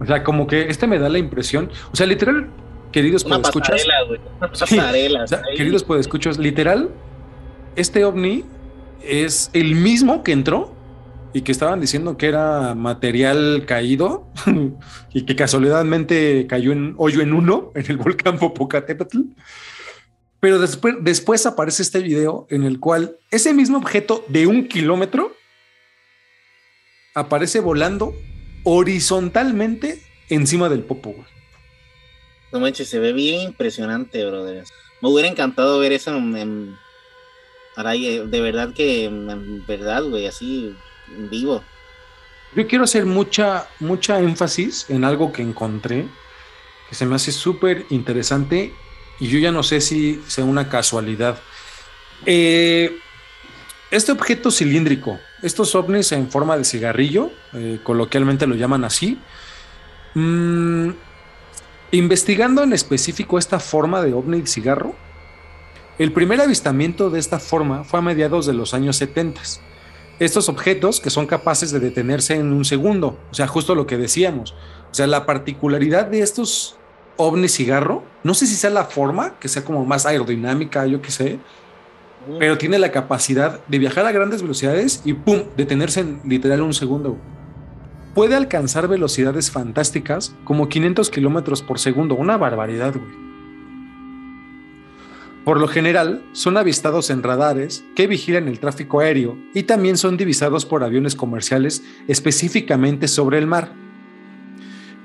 [0.00, 2.48] O sea, como que este me da la impresión, o sea, literal,
[2.92, 3.84] queridos escuchas,
[5.56, 6.90] queridos escuchas, literal,
[7.76, 8.44] este ovni
[9.02, 10.74] es el mismo que entró
[11.32, 14.28] y que estaban diciendo que era material caído
[15.12, 19.20] y que casualmente cayó en hoyo en uno en el volcán Popocatépetl.
[20.40, 25.32] Pero después, después aparece este video en el cual ese mismo objeto de un kilómetro
[27.14, 28.12] aparece volando
[28.64, 31.14] horizontalmente encima del popo.
[32.52, 34.64] No manches, se ve bien impresionante, brother.
[35.00, 36.76] Me hubiera encantado ver eso en
[37.76, 40.74] eh, de verdad que, en verdad, güey, así,
[41.16, 41.62] en vivo.
[42.54, 46.06] Yo quiero hacer mucha, mucha énfasis en algo que encontré,
[46.88, 48.72] que se me hace súper interesante
[49.18, 51.38] y yo ya no sé si sea una casualidad.
[52.26, 52.96] Eh,
[53.90, 59.20] este objeto cilíndrico, estos ovnis en forma de cigarrillo, eh, coloquialmente lo llaman así,
[60.14, 60.88] mm,
[61.92, 64.94] investigando en específico esta forma de ovni cigarro,
[65.98, 69.42] el primer avistamiento de esta forma fue a mediados de los años 70.
[70.18, 73.98] Estos objetos que son capaces de detenerse en un segundo, o sea, justo lo que
[73.98, 74.54] decíamos.
[74.90, 76.76] O sea, la particularidad de estos
[77.16, 81.10] ovnis cigarro, no sé si sea la forma, que sea como más aerodinámica, yo qué
[81.10, 81.38] sé,
[82.38, 85.42] pero tiene la capacidad de viajar a grandes velocidades y ¡pum!
[85.56, 87.16] detenerse en literal un segundo.
[88.14, 93.24] Puede alcanzar velocidades fantásticas como 500 kilómetros por segundo, una barbaridad, güey.
[95.44, 100.16] Por lo general, son avistados en radares que vigilan el tráfico aéreo y también son
[100.16, 103.72] divisados por aviones comerciales específicamente sobre el mar.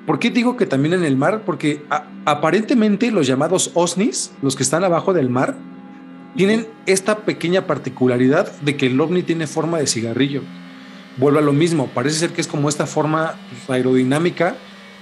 [0.05, 1.43] ¿Por qué digo que también en el mar?
[1.45, 1.83] Porque
[2.25, 5.57] aparentemente los llamados OSNIs, los que están abajo del mar,
[6.35, 10.41] tienen esta pequeña particularidad de que el ovni tiene forma de cigarrillo.
[11.17, 13.35] Vuelve a lo mismo, parece ser que es como esta forma
[13.67, 14.55] aerodinámica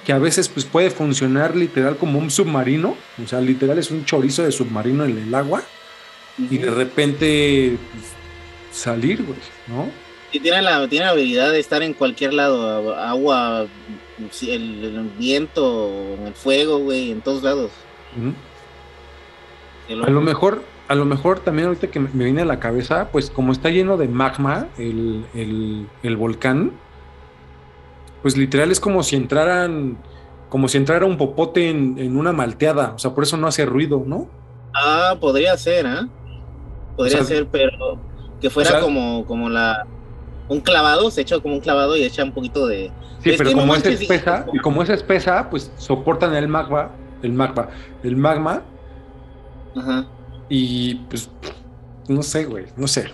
[0.05, 4.05] que a veces pues, puede funcionar literal como un submarino, o sea, literal es un
[4.05, 5.63] chorizo de submarino en el agua,
[6.37, 8.05] y de repente pues,
[8.71, 9.37] salir, güey,
[9.67, 9.89] ¿no?
[10.31, 13.67] Y tiene la, tiene la habilidad de estar en cualquier lado, agua,
[14.41, 17.71] el, viento, el fuego, güey, en todos lados.
[19.89, 23.30] A lo mejor, a lo mejor también ahorita que me viene a la cabeza, pues
[23.30, 25.26] como está lleno de magma el,
[26.04, 26.73] el volcán,
[28.21, 29.97] pues literal es como si entraran,
[30.50, 34.04] como si entrara un popote en, una malteada, o sea, por eso no hace ruido,
[34.06, 34.28] ¿no?
[34.73, 36.08] Ah, podría ser, ¿eh?
[36.95, 37.97] Podría ser, pero
[38.41, 39.86] que fuera como, como la
[40.50, 42.91] un clavado, se echa como un clavado y echa un poquito de.
[43.23, 47.69] Sí, pero como es espesa, y como es espesa, pues soportan el magma, el magma,
[48.04, 48.62] el magma.
[49.76, 50.08] Ajá.
[50.49, 51.29] Y pues,
[52.07, 53.05] no sé, güey, no sé.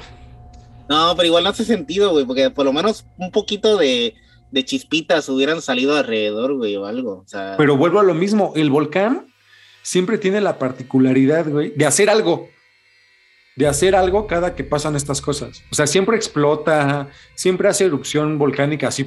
[0.90, 4.16] No, pero igual no hace sentido, güey, porque por lo menos un poquito de,
[4.52, 7.26] de chispitas hubieran salido alrededor, güey, o algo.
[7.58, 9.28] Pero vuelvo a lo mismo, el volcán
[9.82, 12.50] siempre tiene la particularidad, güey, de hacer algo.
[13.56, 15.64] De hacer algo cada que pasan estas cosas.
[15.72, 19.06] O sea, siempre explota, siempre hace erupción volcánica así,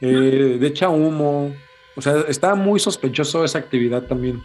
[0.00, 1.54] eh, de echa humo.
[1.96, 4.42] O sea, está muy sospechoso esa actividad también.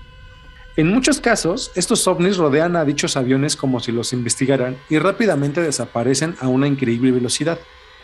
[0.80, 5.62] En muchos casos, estos ovnis rodean a dichos aviones como si los investigaran y rápidamente
[5.62, 7.60] desaparecen a una increíble velocidad.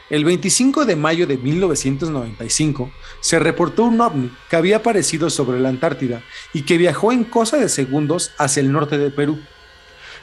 [0.09, 5.69] El 25 de mayo de 1995 se reportó un ovni que había aparecido sobre la
[5.69, 9.39] Antártida y que viajó en cosa de segundos hacia el norte de Perú.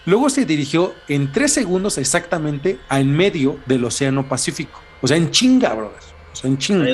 [0.04, 4.78] Luego se dirigió en tres segundos exactamente a en medio del Océano Pacífico.
[5.00, 6.02] O sea, en chinga, brother.
[6.34, 6.86] O sea, en chinga.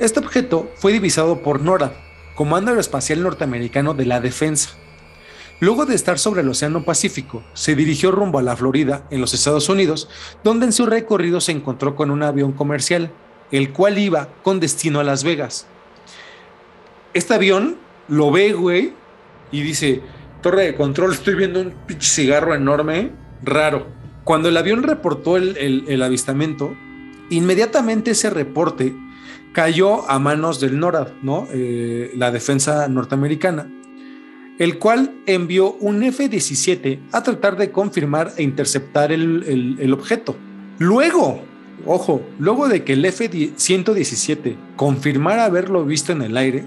[0.00, 2.07] Este objeto fue divisado por NORAD,
[2.38, 4.70] Comando Aeroespacial Norteamericano de la Defensa,
[5.58, 9.34] Luego de estar sobre el Océano Pacífico, se dirigió rumbo a la Florida, en los
[9.34, 10.08] Estados Unidos,
[10.44, 13.10] donde en su recorrido se encontró con un avión comercial,
[13.50, 15.66] el cual iba con destino a Las Vegas.
[17.12, 18.92] Este avión lo ve, güey,
[19.50, 20.00] y dice,
[20.40, 23.10] torre de control, estoy viendo un pinche cigarro enorme,
[23.42, 23.88] raro.
[24.22, 26.72] Cuando el avión reportó el, avistamiento,
[27.30, 28.94] inmediatamente ese reporte
[29.58, 31.48] cayó a manos del NORAD, ¿no?
[31.52, 33.68] Eh, la defensa norteamericana
[34.60, 40.36] el cual envió un F-17 a tratar de confirmar e interceptar el, objeto.
[40.78, 41.42] Luego,
[41.86, 46.64] ojo, luego de que el F-117 confirmara haberlo visto en el aire,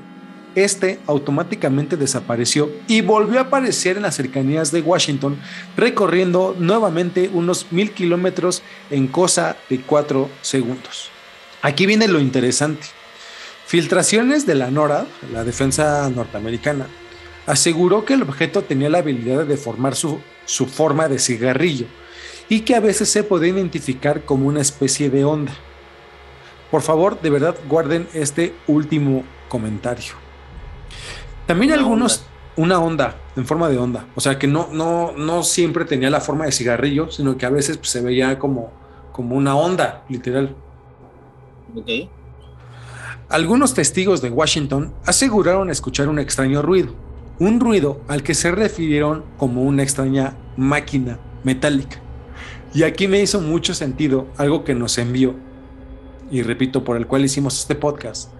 [0.56, 5.38] este automáticamente desapareció y volvió a aparecer en las cercanías de Washington,
[5.78, 11.10] recorriendo nuevamente unos mil kilómetros en cosa de cuatro segundos.
[11.62, 12.88] Aquí viene lo interesante.
[13.68, 16.88] Filtraciones de la NORAD, la defensa norteamericana,
[17.46, 21.86] aseguró que el objeto tenía la habilidad de deformar su, su forma de cigarrillo
[22.50, 25.54] y que a veces se puede identificar como una especie de onda.
[26.70, 30.14] Por favor, de verdad, guarden este último comentario.
[31.46, 34.06] También algunos, una onda, en forma de onda.
[34.16, 37.50] O sea, que no, no, no siempre tenía la forma de cigarrillo, sino que a
[37.50, 38.72] veces pues, se veía como,
[39.12, 40.56] como una onda, literal.
[43.30, 46.96] Algunos testigos de Washington aseguraron escuchar un extraño ruido
[47.42, 52.00] un ruido al que se refirieron como una extraña máquina metálica.
[52.72, 55.36] Y aquí me hizo mucho sentido algo que nos envió,
[56.30, 58.32] y repito, por el cual hicimos este podcast.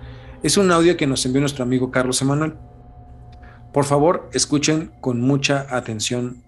[0.44, 2.54] Es un audio que nos envió nuestro amigo Carlos Emanuel.
[3.74, 6.44] Por favor, escuchen con mucha atención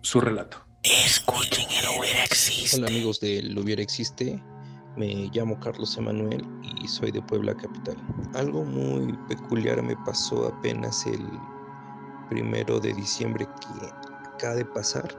[0.00, 0.58] su relato.
[0.84, 2.76] Escuchen el Hubiera Existe.
[2.76, 4.40] Hola amigos del Hubiera Existe.
[4.96, 8.02] Me llamo Carlos Emanuel y soy de Puebla Capital.
[8.32, 11.20] Algo muy peculiar me pasó apenas el
[12.30, 13.86] primero de diciembre que
[14.34, 15.14] acaba de pasar.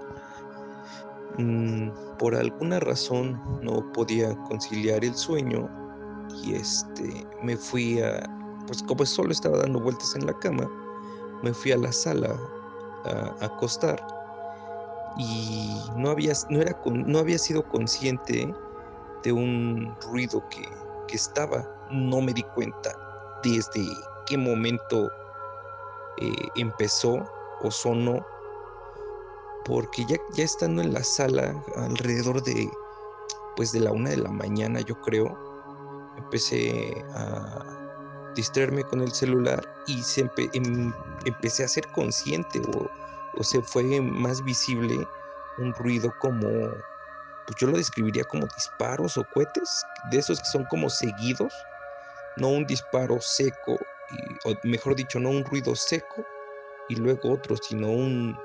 [1.37, 5.69] Mm, por alguna razón no podía conciliar el sueño
[6.43, 8.23] y este me fui a
[8.65, 10.67] pues como solo estaba dando vueltas en la cama
[11.43, 12.35] me fui a la sala
[13.05, 14.03] a, acostar
[15.17, 18.51] y no había no era no había sido consciente
[19.27, 20.63] de un ruido que,
[21.07, 21.67] que estaba.
[21.91, 22.97] No me di cuenta
[23.43, 23.85] desde
[24.25, 25.11] qué momento
[26.17, 27.29] eh, empezó
[27.61, 28.25] o sonó,
[29.65, 32.71] porque ya, ya estando en la sala, alrededor de,
[33.57, 35.37] pues de la una de la mañana, yo creo,
[36.17, 40.01] empecé a distraerme con el celular y
[40.53, 40.93] em,
[41.25, 42.87] empecé a ser consciente o,
[43.37, 45.05] o se fue más visible
[45.57, 46.47] un ruido como,
[47.47, 51.53] pues yo lo describiría como disparos o cohetes, de esos que son como seguidos,
[52.35, 53.77] no un disparo seco
[54.45, 56.25] o mejor dicho, no un ruido seco
[56.89, 58.37] y luego otro, sino un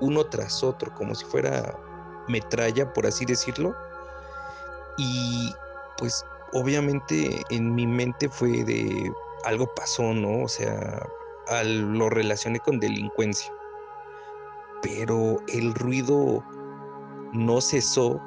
[0.00, 1.74] uno tras otro, como si fuera
[2.28, 3.74] metralla, por así decirlo.
[4.98, 5.54] Y
[5.96, 9.10] pues obviamente en mi mente fue de
[9.44, 10.42] algo pasó, ¿no?
[10.44, 11.06] O sea,
[11.64, 13.50] lo relacioné con delincuencia.
[14.82, 16.44] Pero el ruido
[17.36, 18.20] no cesó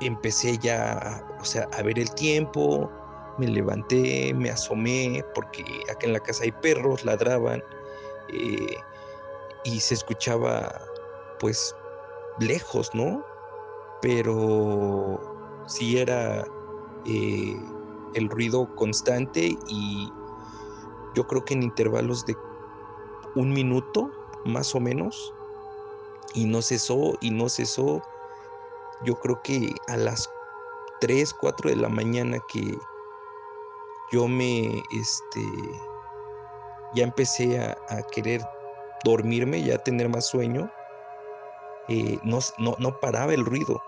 [0.00, 2.90] empecé ya, o sea, a ver el tiempo,
[3.38, 7.62] me levanté, me asomé, porque acá en la casa hay perros, ladraban,
[8.28, 8.76] eh,
[9.64, 10.86] y se escuchaba,
[11.38, 11.74] pues,
[12.38, 13.24] lejos, ¿no?
[14.00, 15.20] Pero
[15.66, 16.44] sí era
[17.04, 17.56] eh,
[18.14, 20.12] el ruido constante y
[21.14, 22.36] yo creo que en intervalos de
[23.34, 24.10] un minuto,
[24.44, 25.34] más o menos,
[26.34, 28.02] y no cesó, y no cesó.
[29.04, 30.30] Yo creo que a las
[31.00, 32.78] 3, 4 de la mañana que
[34.12, 35.42] yo me, este,
[36.94, 38.42] ya empecé a, querer
[39.04, 40.70] dormirme, ya tener más sueño,
[41.88, 43.82] eh, no, no, paraba el ruido.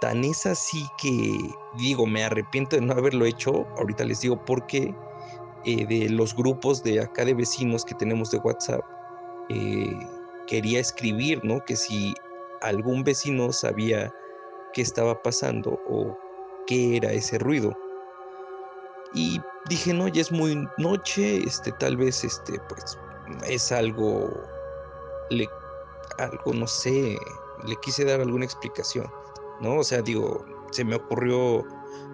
[0.00, 1.38] Tan es así que
[1.78, 3.66] digo, me arrepiento de no haberlo hecho.
[3.78, 4.94] Ahorita les digo por qué.
[5.66, 8.82] Eh, de los grupos de acá de vecinos que tenemos de WhatsApp,
[9.48, 9.96] eh,
[10.46, 11.64] quería escribir, ¿no?
[11.64, 12.14] Que si
[12.60, 14.12] algún vecino sabía
[14.72, 16.16] qué estaba pasando o
[16.66, 17.76] qué era ese ruido.
[19.14, 22.98] Y dije, no, ya es muy noche, este, tal vez, este, pues,
[23.48, 24.28] es algo,
[25.30, 25.48] le,
[26.18, 27.16] algo, no sé,
[27.66, 29.06] le quise dar alguna explicación,
[29.60, 29.78] ¿no?
[29.78, 31.64] O sea, digo, se me ocurrió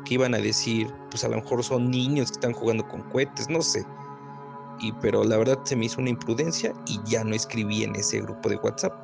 [0.04, 3.48] que iban a decir, pues a lo mejor son niños que están jugando con cohetes,
[3.48, 3.84] no sé.
[4.80, 8.20] Y, pero la verdad se me hizo una imprudencia y ya no escribí en ese
[8.20, 8.94] grupo de WhatsApp.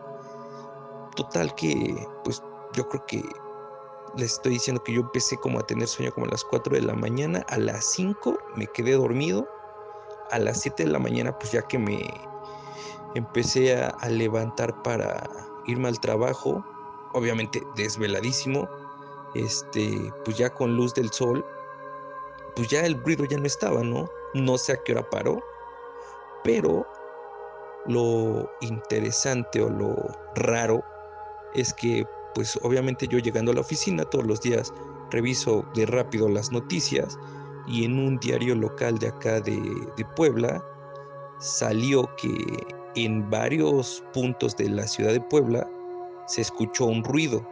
[1.17, 2.43] Total que, pues
[2.75, 3.23] yo creo que
[4.17, 6.83] les estoy diciendo que yo empecé como a tener sueño como a las 4 de
[6.83, 9.47] la mañana, a las 5 me quedé dormido,
[10.31, 12.03] a las 7 de la mañana pues ya que me
[13.15, 15.29] empecé a, a levantar para
[15.67, 16.65] irme al trabajo,
[17.13, 18.69] obviamente desveladísimo,
[19.35, 21.45] este, pues ya con luz del sol,
[22.55, 24.09] pues ya el ruido ya no estaba, ¿no?
[24.35, 25.43] No sé a qué hora paró,
[26.47, 26.87] pero
[27.87, 29.97] lo interesante o lo
[30.37, 30.83] raro
[31.55, 34.73] es que pues obviamente yo llegando a la oficina todos los días
[35.11, 37.19] reviso de rápido las noticias
[37.67, 39.61] y en un diario local de acá de,
[40.15, 40.65] Puebla
[41.41, 42.37] salió que
[42.95, 45.69] en varios puntos de la ciudad de Puebla
[46.29, 47.45] se escuchó un ruido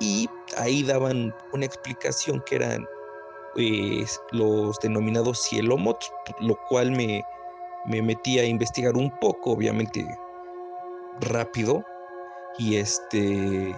[0.00, 0.28] y
[0.58, 2.86] ahí daban una explicación que eran
[3.54, 7.24] pues, los denominados cielomotos, lo cual me,
[7.86, 10.06] me metí a investigar un poco, obviamente
[11.20, 11.84] rápido,
[12.58, 13.74] y este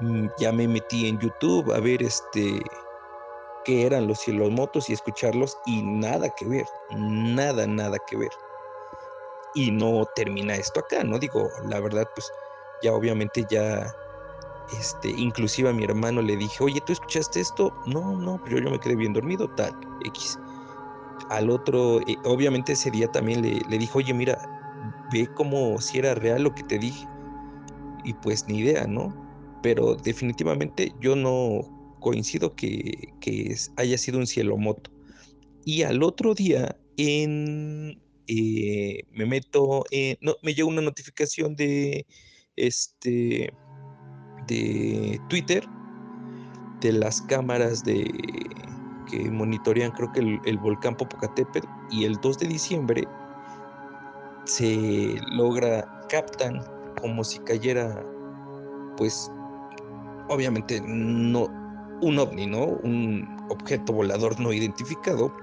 [0.00, 2.60] mm, ya me metí en YouTube a ver este
[3.64, 8.32] qué eran los cielomotos y escucharlos y nada que ver, nada, nada que ver.
[9.54, 11.18] Y no termina esto acá, ¿no?
[11.18, 12.30] Digo, la verdad, pues
[12.82, 13.90] ya obviamente ya
[14.68, 17.72] este, inclusive a mi hermano le dije, oye, ¿tú escuchaste esto?
[17.84, 20.38] No, no, pero yo me quedé bien dormido, tal, X.
[21.30, 24.38] Al otro, eh, obviamente ese día también le, le dije, oye, mira,
[25.12, 27.06] ve como si era real lo que te dije.
[28.04, 29.14] Y pues ni idea, ¿no?
[29.62, 31.62] Pero definitivamente yo no
[32.00, 34.90] coincido que, que haya sido un cielo moto.
[35.64, 39.84] Y al otro día, en, eh, me meto,
[40.20, 42.06] no, me llegó una notificación de,
[42.56, 43.52] este,
[44.46, 45.66] de Twitter,
[46.80, 48.04] de las cámaras de
[49.04, 53.04] que monitorean creo que el, volcán Popocatépetl y el 2 de diciembre
[54.44, 56.62] se logra, captan
[57.00, 58.04] como si cayera,
[58.96, 59.30] pues,
[60.28, 61.48] obviamente no
[62.00, 62.64] un ovni, ¿no?
[62.82, 65.34] Un objeto volador no identificado,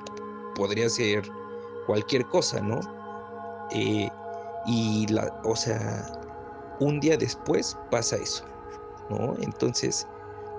[0.55, 1.23] podría ser
[1.87, 2.79] cualquier cosa, ¿no?
[3.71, 4.09] Eh,
[4.67, 6.05] y la, o sea,
[6.79, 8.45] un día después pasa eso.
[9.41, 10.07] Entonces,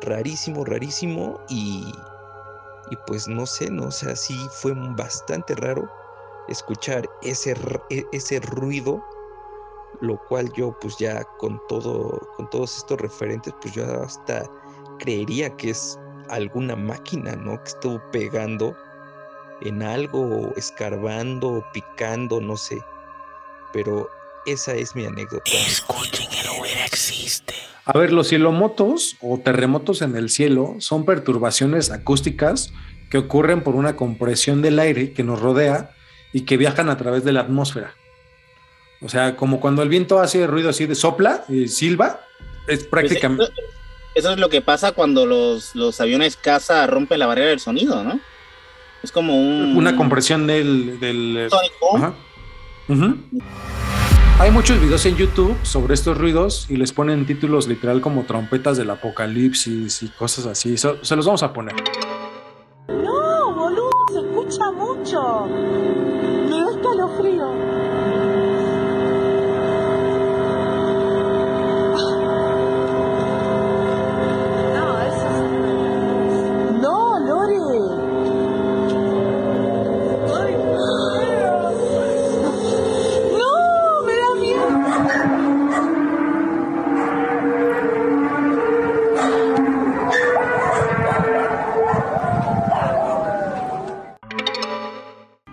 [0.03, 1.93] rarísimo, rarísimo y,
[2.93, 3.87] y pues no sé, ¿no?
[3.87, 5.89] O sea, sí fue bastante raro
[6.47, 7.57] escuchar ese,
[7.89, 9.03] e, ese ruido,
[10.01, 14.45] lo cual yo pues ya con todo, con todos estos referentes, pues yo hasta
[14.99, 17.57] creería que es alguna máquina, ¿no?
[17.63, 18.77] Que estuvo pegando
[19.63, 22.79] en algo, escarbando, picando, no sé.
[23.73, 24.07] Pero
[24.47, 25.51] esa es mi anécdota.
[25.67, 27.55] Escuchen, el existe.
[27.85, 32.73] A ver, los cielomotos o terremotos en el cielo son perturbaciones acústicas
[33.11, 35.91] que ocurren por una compresión del aire que nos rodea
[36.33, 37.95] y que viajan a través de la atmósfera.
[39.01, 42.21] O sea, como cuando el viento hace ruido así de sopla y silba,
[42.69, 43.53] es pues prácticamente...
[44.15, 48.21] eso, es lo que pasa cuando los, aviones caza rompen la barrera del sonido, ¿no?
[49.03, 49.77] Es como un...
[49.77, 51.01] Una compresión del...
[51.01, 51.49] del...
[51.97, 52.15] Ajá.
[54.43, 58.77] Hay muchos videos en YouTube sobre estos ruidos y les ponen títulos literal como trompetas
[58.77, 60.77] del apocalipsis y cosas así.
[60.77, 61.77] se los vamos a poner.
[62.89, 65.82] No, boludo, se escucha mucho.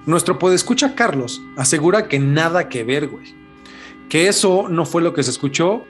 [0.10, 3.36] Nuestro podescucha Carlos asegura que nada que ver, güey.
[4.10, 5.84] Que eso no fue lo que se escuchó.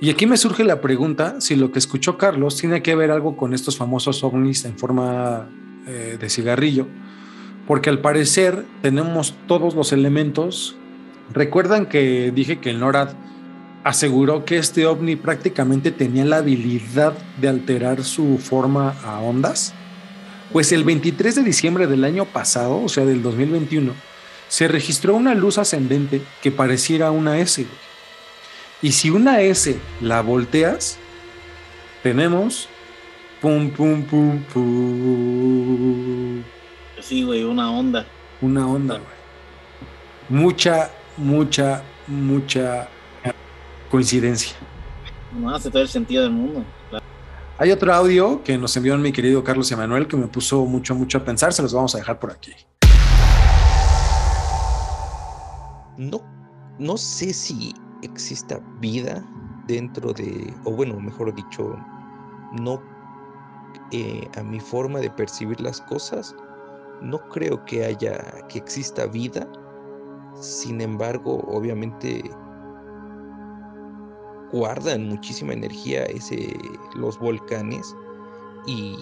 [0.00, 3.36] Y aquí me surge la pregunta si lo que escuchó Carlos tiene que ver algo
[3.36, 5.50] con estos famosos ovnis en forma
[5.86, 6.86] eh, de cigarrillo.
[7.66, 10.74] Porque al parecer tenemos todos los elementos.
[11.34, 13.10] Recuerdan que dije que el NORAD
[13.84, 19.74] aseguró que este ovni prácticamente tenía la habilidad de alterar su forma a ondas.
[20.56, 23.92] Pues el 23 de diciembre del año pasado, o sea, del 2021,
[24.48, 27.66] se registró una luz ascendente que pareciera una S.
[28.80, 30.96] Y si una S la volteas,
[32.02, 32.70] tenemos
[33.42, 36.42] pum pum pum pum.
[37.02, 38.06] Sí, güey, una onda.
[38.40, 39.10] Una onda, güey.
[40.30, 42.88] Mucha, mucha, mucha
[43.90, 44.56] coincidencia.
[45.38, 46.64] No hace todo el sentido del mundo.
[47.58, 51.16] Hay otro audio que nos envió mi querido Carlos Emanuel que me puso mucho, mucho
[51.16, 51.54] a pensar.
[51.54, 52.52] Se los vamos a dejar por aquí.
[55.96, 56.20] No,
[56.78, 59.24] no sé si exista vida
[59.66, 61.74] dentro de, o bueno, mejor dicho,
[62.60, 62.82] no
[63.90, 66.36] eh, a mi forma de percibir las cosas,
[67.00, 68.18] no creo que haya,
[68.50, 69.48] que exista vida.
[70.38, 72.22] Sin embargo, obviamente
[74.52, 76.56] guardan muchísima energía ese,
[76.94, 77.94] los volcanes
[78.66, 78.96] y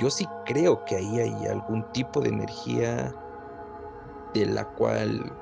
[0.00, 3.14] yo sí creo que ahí hay algún tipo de energía
[4.34, 5.32] de la cual,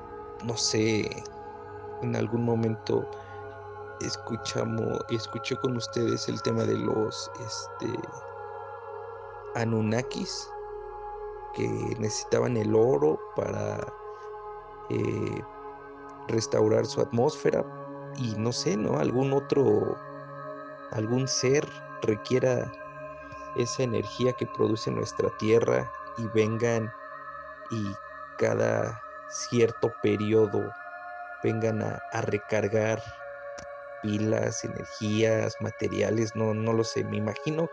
[0.45, 1.09] no sé,
[2.01, 3.09] en algún momento
[4.01, 7.99] escuchamos, escuché con ustedes el tema de los este,
[9.55, 10.49] Anunnakis
[11.55, 11.67] que
[11.99, 13.77] necesitaban el oro para
[14.89, 15.43] eh,
[16.27, 17.65] restaurar su atmósfera
[18.17, 18.99] y no sé, ¿no?
[18.99, 19.97] Algún otro,
[20.91, 21.67] algún ser
[22.01, 22.71] requiera
[23.55, 26.91] esa energía que produce nuestra tierra y vengan
[27.71, 27.83] y
[28.37, 30.71] cada cierto periodo
[31.43, 33.01] vengan a, recargar
[34.01, 37.69] pilas, energías, materiales, no, no lo sé, me imagino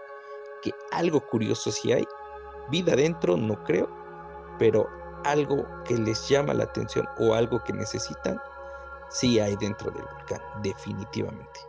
[0.63, 2.07] que algo curioso si hay,
[2.71, 3.89] vida dentro no creo,
[4.59, 4.89] pero
[5.25, 8.41] algo que les llama la atención o algo que necesitan,
[9.11, 11.61] sí hay dentro del volcán, definitivamente.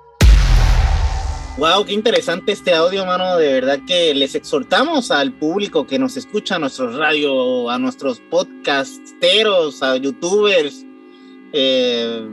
[1.58, 3.36] Wow, qué interesante este audio, mano.
[3.36, 8.22] De verdad que les exhortamos al público que nos escucha, a nuestros radio, a nuestros
[8.30, 10.86] podcasteros, a youtubers,
[11.52, 12.26] eh,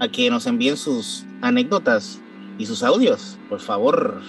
[0.00, 2.20] a que nos envíen sus anécdotas
[2.58, 4.20] y sus audios, por favor.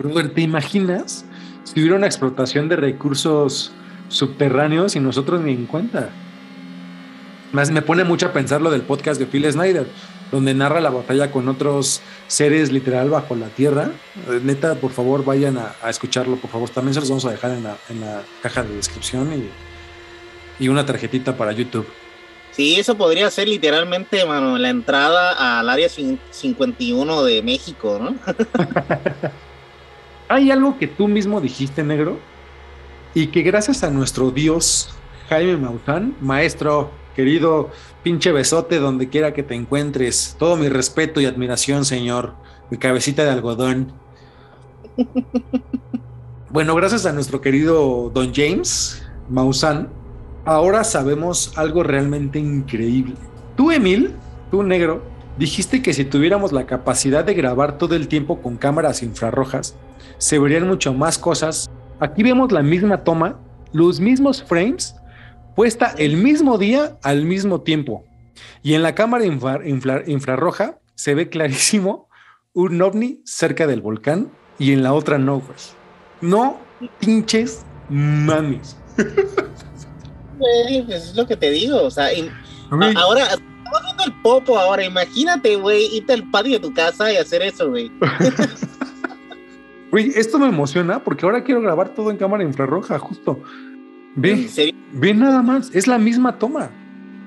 [0.00, 1.24] Robert, ¿te imaginas
[1.62, 3.70] si hubiera una explotación de recursos
[4.08, 6.10] subterráneos y nosotros ni en cuenta?
[7.52, 9.86] Más me pone mucho a pensar lo del podcast de Phil Snyder,
[10.30, 13.90] donde narra la batalla con otros seres literal bajo la tierra.
[14.30, 16.70] Eh, neta, por favor, vayan a, escucharlo, por favor.
[16.70, 17.62] También se los vamos a dejar en
[18.00, 21.86] la, caja de descripción y, y, una tarjetita para YouTube.
[22.52, 28.14] Sí, eso podría ser literalmente, mano, la entrada al área 51 de México, ¿no?
[30.28, 32.18] Hay algo que tú mismo dijiste, negro,
[33.14, 34.88] y que gracias a nuestro Dios,
[35.28, 37.70] Jaime Maussan, maestro, querido
[38.02, 40.36] pinche besote donde quiera que te encuentres.
[40.38, 42.34] Todo mi respeto y admiración, señor.
[42.70, 43.92] Mi cabecita de algodón.
[46.52, 49.88] Bueno, gracias a nuestro querido Don James Maussan,
[50.44, 53.14] ahora sabemos algo realmente increíble.
[53.56, 54.12] Tú, Emil,
[54.50, 55.02] tú negro,
[55.38, 59.76] dijiste que si tuviéramos la capacidad de grabar todo el tiempo con cámaras infrarrojas,
[60.18, 61.70] se verían mucho más cosas.
[62.00, 63.38] Aquí vemos la misma toma,
[63.72, 64.94] los mismos frames,
[65.54, 68.04] puesta el mismo día al mismo tiempo.
[68.62, 72.08] Y en la cámara infrarroja se ve clarísimo
[72.54, 75.56] un ovni cerca del volcán y en la otra no, güey.
[76.20, 76.58] No
[77.00, 78.76] pinches mames.
[80.38, 81.82] Güey, pues es lo que te digo.
[81.82, 82.08] O sea,
[82.96, 84.84] ahora estamos viendo el popo ahora.
[84.84, 87.90] Imagínate, güey, irte al patio de tu casa y hacer eso, güey.
[89.92, 93.42] Güey, esto me emociona porque ahora quiero grabar todo en cámara infrarroja, justo.
[94.14, 96.70] Ve, ve nada más, es la misma toma.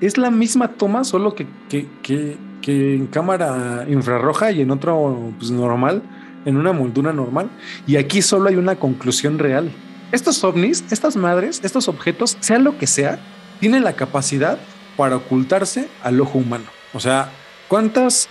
[0.00, 6.02] Es la misma toma, solo que, que, en cámara infrarroja y en otro pues, normal,
[6.44, 7.48] en una moldura normal.
[7.86, 9.70] Y aquí solo hay una conclusión real.
[10.12, 13.18] Estos ovnis, estas madres, estos objetos, sea lo que sea,
[13.60, 14.58] tienen la capacidad
[14.96, 16.66] para ocultarse al ojo humano.
[16.92, 17.30] O sea,
[17.68, 18.28] ¿cuántas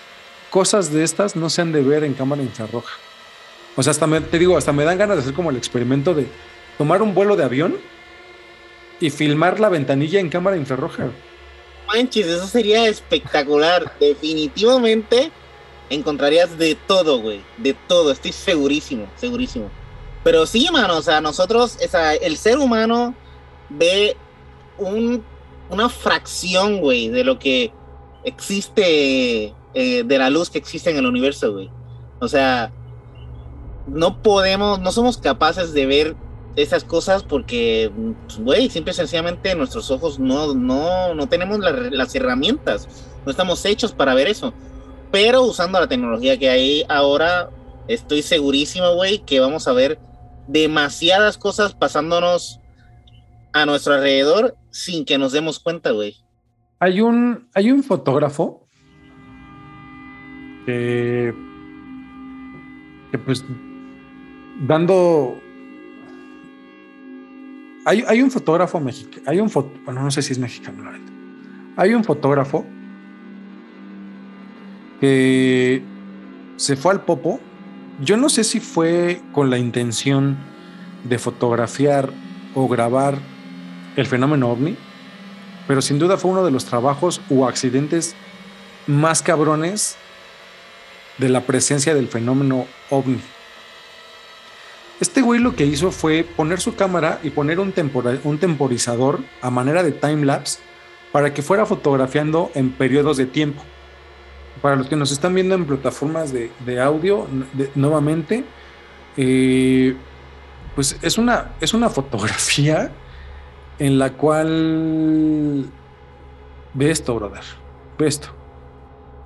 [0.50, 2.94] cosas de estas no se han de ver en cámara infrarroja?
[3.76, 6.14] O sea, hasta me, te digo, hasta me dan ganas de hacer como el experimento
[6.14, 6.28] de
[6.78, 7.76] tomar un vuelo de avión
[9.00, 11.10] y filmar la ventanilla en cámara infrarroja.
[11.88, 13.94] Manches, eso sería espectacular.
[14.00, 15.32] Definitivamente
[15.90, 17.42] encontrarías de todo, güey.
[17.58, 19.70] De todo, estoy segurísimo, segurísimo.
[20.24, 21.78] Pero sí, mano, o sea, nosotros,
[22.22, 23.14] el ser humano
[23.70, 24.18] ve
[24.78, 25.24] un,
[25.70, 27.72] una fracción, güey, de lo que
[28.24, 31.70] existe, eh, de la luz que existe en el universo, güey.
[32.20, 32.72] O sea,
[33.88, 36.16] no podemos, no somos capaces de ver
[36.56, 37.92] esas cosas porque,
[38.26, 42.88] pues, güey, simple y sencillamente nuestros ojos no, no, no tenemos las herramientas,
[43.26, 44.54] no estamos hechos para ver eso.
[45.12, 47.50] Pero usando la tecnología que hay ahora,
[47.88, 50.00] estoy segurísimo, güey, que vamos a ver
[50.48, 52.60] demasiadas cosas pasándonos
[53.54, 56.18] a nuestro alrededor sin que nos demos cuenta, güey.
[56.80, 58.68] Hay un, hay un fotógrafo
[60.66, 61.34] que,
[63.12, 63.46] que pues
[64.60, 65.40] dando
[67.86, 71.08] hay, un fotógrafo mexicano, hay un foto, bueno, no sé si es mexicano, la verdad.
[71.78, 72.66] Hay un fotógrafo
[75.00, 75.84] que
[76.58, 77.40] se fue al Popo.
[78.02, 80.38] Yo no sé si fue con la intención
[81.04, 82.12] de fotografiar
[82.56, 83.20] o grabar
[83.96, 84.76] el fenómeno ovni,
[85.68, 88.16] pero sin duda fue uno de los trabajos o accidentes
[88.88, 89.96] más cabrones
[91.20, 93.20] de la presencia del fenómeno ovni.
[95.00, 99.84] Este güey lo que hizo fue poner su cámara y poner un, temporizador a manera
[99.84, 100.60] de time lapse
[101.12, 103.62] para que fuera fotografiando en periodos de tiempo.
[104.62, 107.28] Para los que nos están viendo en plataformas de, audio,
[107.76, 108.46] nuevamente,
[109.18, 109.96] eh,
[110.76, 112.92] pues es una, es una fotografía
[113.80, 115.70] en la cual
[116.74, 117.44] ve esto, brother.
[117.98, 118.30] Ve esto.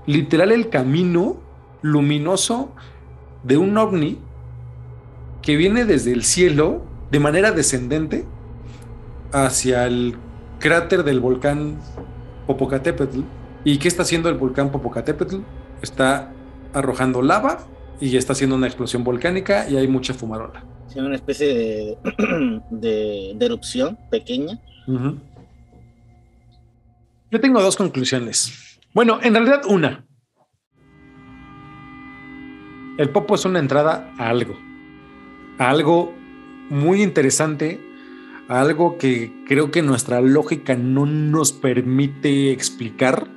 [0.08, 1.38] Literal el camino
[1.84, 2.74] luminoso
[3.44, 4.20] de un ovni
[5.42, 8.26] que viene desde el cielo de manera descendente
[9.32, 10.16] hacia el
[10.60, 11.80] cráter del volcán
[12.48, 13.22] Popocatépetl.
[13.64, 15.38] ¿Y qué está haciendo el volcán Popocatépetl?
[15.82, 16.34] Está
[16.74, 17.60] arrojando lava
[18.00, 20.66] y está haciendo una explosión volcánica y hay mucha fumarola.
[20.90, 21.98] Es una especie
[22.72, 24.60] de, erupción pequeña.
[27.32, 28.80] Yo tengo dos conclusiones.
[28.94, 30.06] Bueno, en realidad una.
[32.98, 34.69] El Popo es una entrada a algo
[35.60, 36.16] algo
[36.70, 37.80] muy interesante,
[38.48, 43.28] algo que creo que nuestra lógica no nos permite explicar,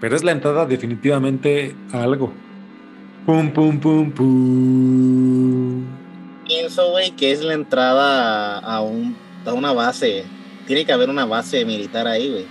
[0.00, 2.32] pero es la entrada definitivamente a algo.
[3.26, 5.84] Pum, pum, pum, pum.
[6.46, 10.24] Pienso, güey, que es la entrada a, un, a una base.
[10.66, 12.46] Tiene que haber una base militar ahí, güey.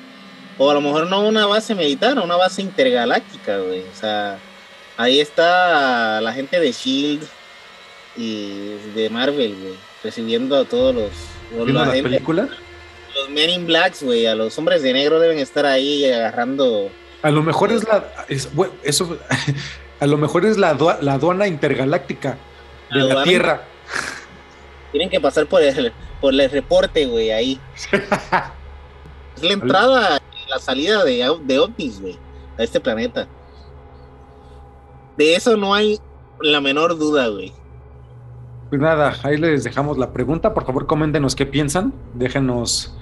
[0.58, 3.82] O a lo mejor no una base militar, una base intergaláctica, güey.
[3.82, 4.40] O sea,
[4.98, 7.28] ahí está la gente de Shield,
[8.18, 11.12] y de Marvel, güey, recibiendo a todos los...
[11.74, 12.50] la película?
[13.16, 16.90] Los Men in Blacks, güey, a los hombres de negro deben estar ahí agarrando...
[17.22, 18.26] A lo mejor es la...
[18.84, 19.18] eso,
[20.00, 22.38] a lo mejor es la, la aduana intergaláctica
[22.92, 23.62] de la, Tierra.
[24.92, 27.60] Tienen que pasar por el, por el reporte, güey, ahí.
[29.36, 32.18] es la entrada y la salida de, de ovnis, güey,
[32.58, 33.28] a este planeta.
[35.18, 36.00] De eso no hay
[36.42, 37.52] la menor duda, güey.
[38.70, 40.54] Pues nada, ahí les dejamos la pregunta.
[40.54, 41.94] Por favor, coméntenos qué piensan.
[42.14, 42.94] Déjenos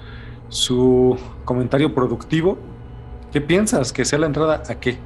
[0.48, 2.56] su comentario productivo.
[3.32, 3.92] ¿Qué piensas?
[3.92, 4.98] ¿Que sea la entrada a qué?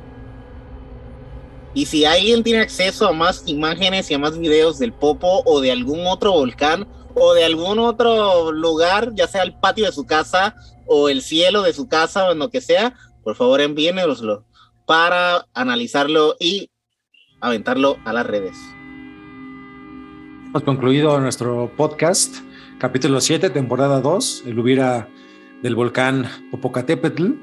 [1.73, 5.61] Y si alguien tiene acceso a más imágenes y a más videos del Popo o
[5.61, 10.05] de algún otro volcán o de algún otro lugar, ya sea el patio de su
[10.05, 10.55] casa
[10.87, 14.45] o el cielo de su casa o en lo que sea, por favor envíenoslo
[14.85, 16.71] para analizarlo y
[17.41, 18.57] aventarlo a las redes.
[20.51, 22.39] Hemos concluido nuestro podcast,
[22.81, 25.09] capítulo 7, temporada 2, el hubiera
[25.63, 27.35] del volcán Popocatépetl.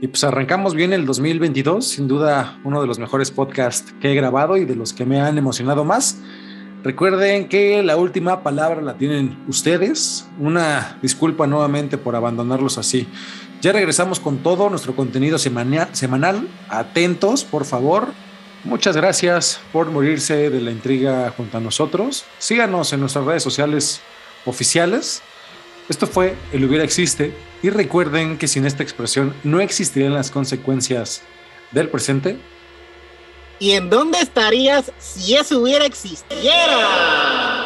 [0.00, 4.14] Y pues arrancamos bien el 2022, sin duda uno de los mejores podcasts que he
[4.14, 6.22] grabado y de los que me han emocionado más.
[6.82, 10.26] Recuerden que la última palabra la tienen ustedes.
[10.40, 13.06] Una disculpa nuevamente por abandonarlos así.
[13.60, 16.48] Ya regresamos con todo nuestro contenido semanal.
[16.70, 18.08] Atentos, por favor.
[18.64, 22.24] Muchas gracias por morirse de la intriga junto a nosotros.
[22.38, 24.00] Síganos en nuestras redes sociales
[24.46, 25.20] oficiales.
[25.90, 31.20] Esto fue El hubiera existe y recuerden que sin esta expresión no existirían las consecuencias
[31.72, 32.38] del presente.
[33.58, 37.63] ¿Y en dónde estarías si eso hubiera existiera?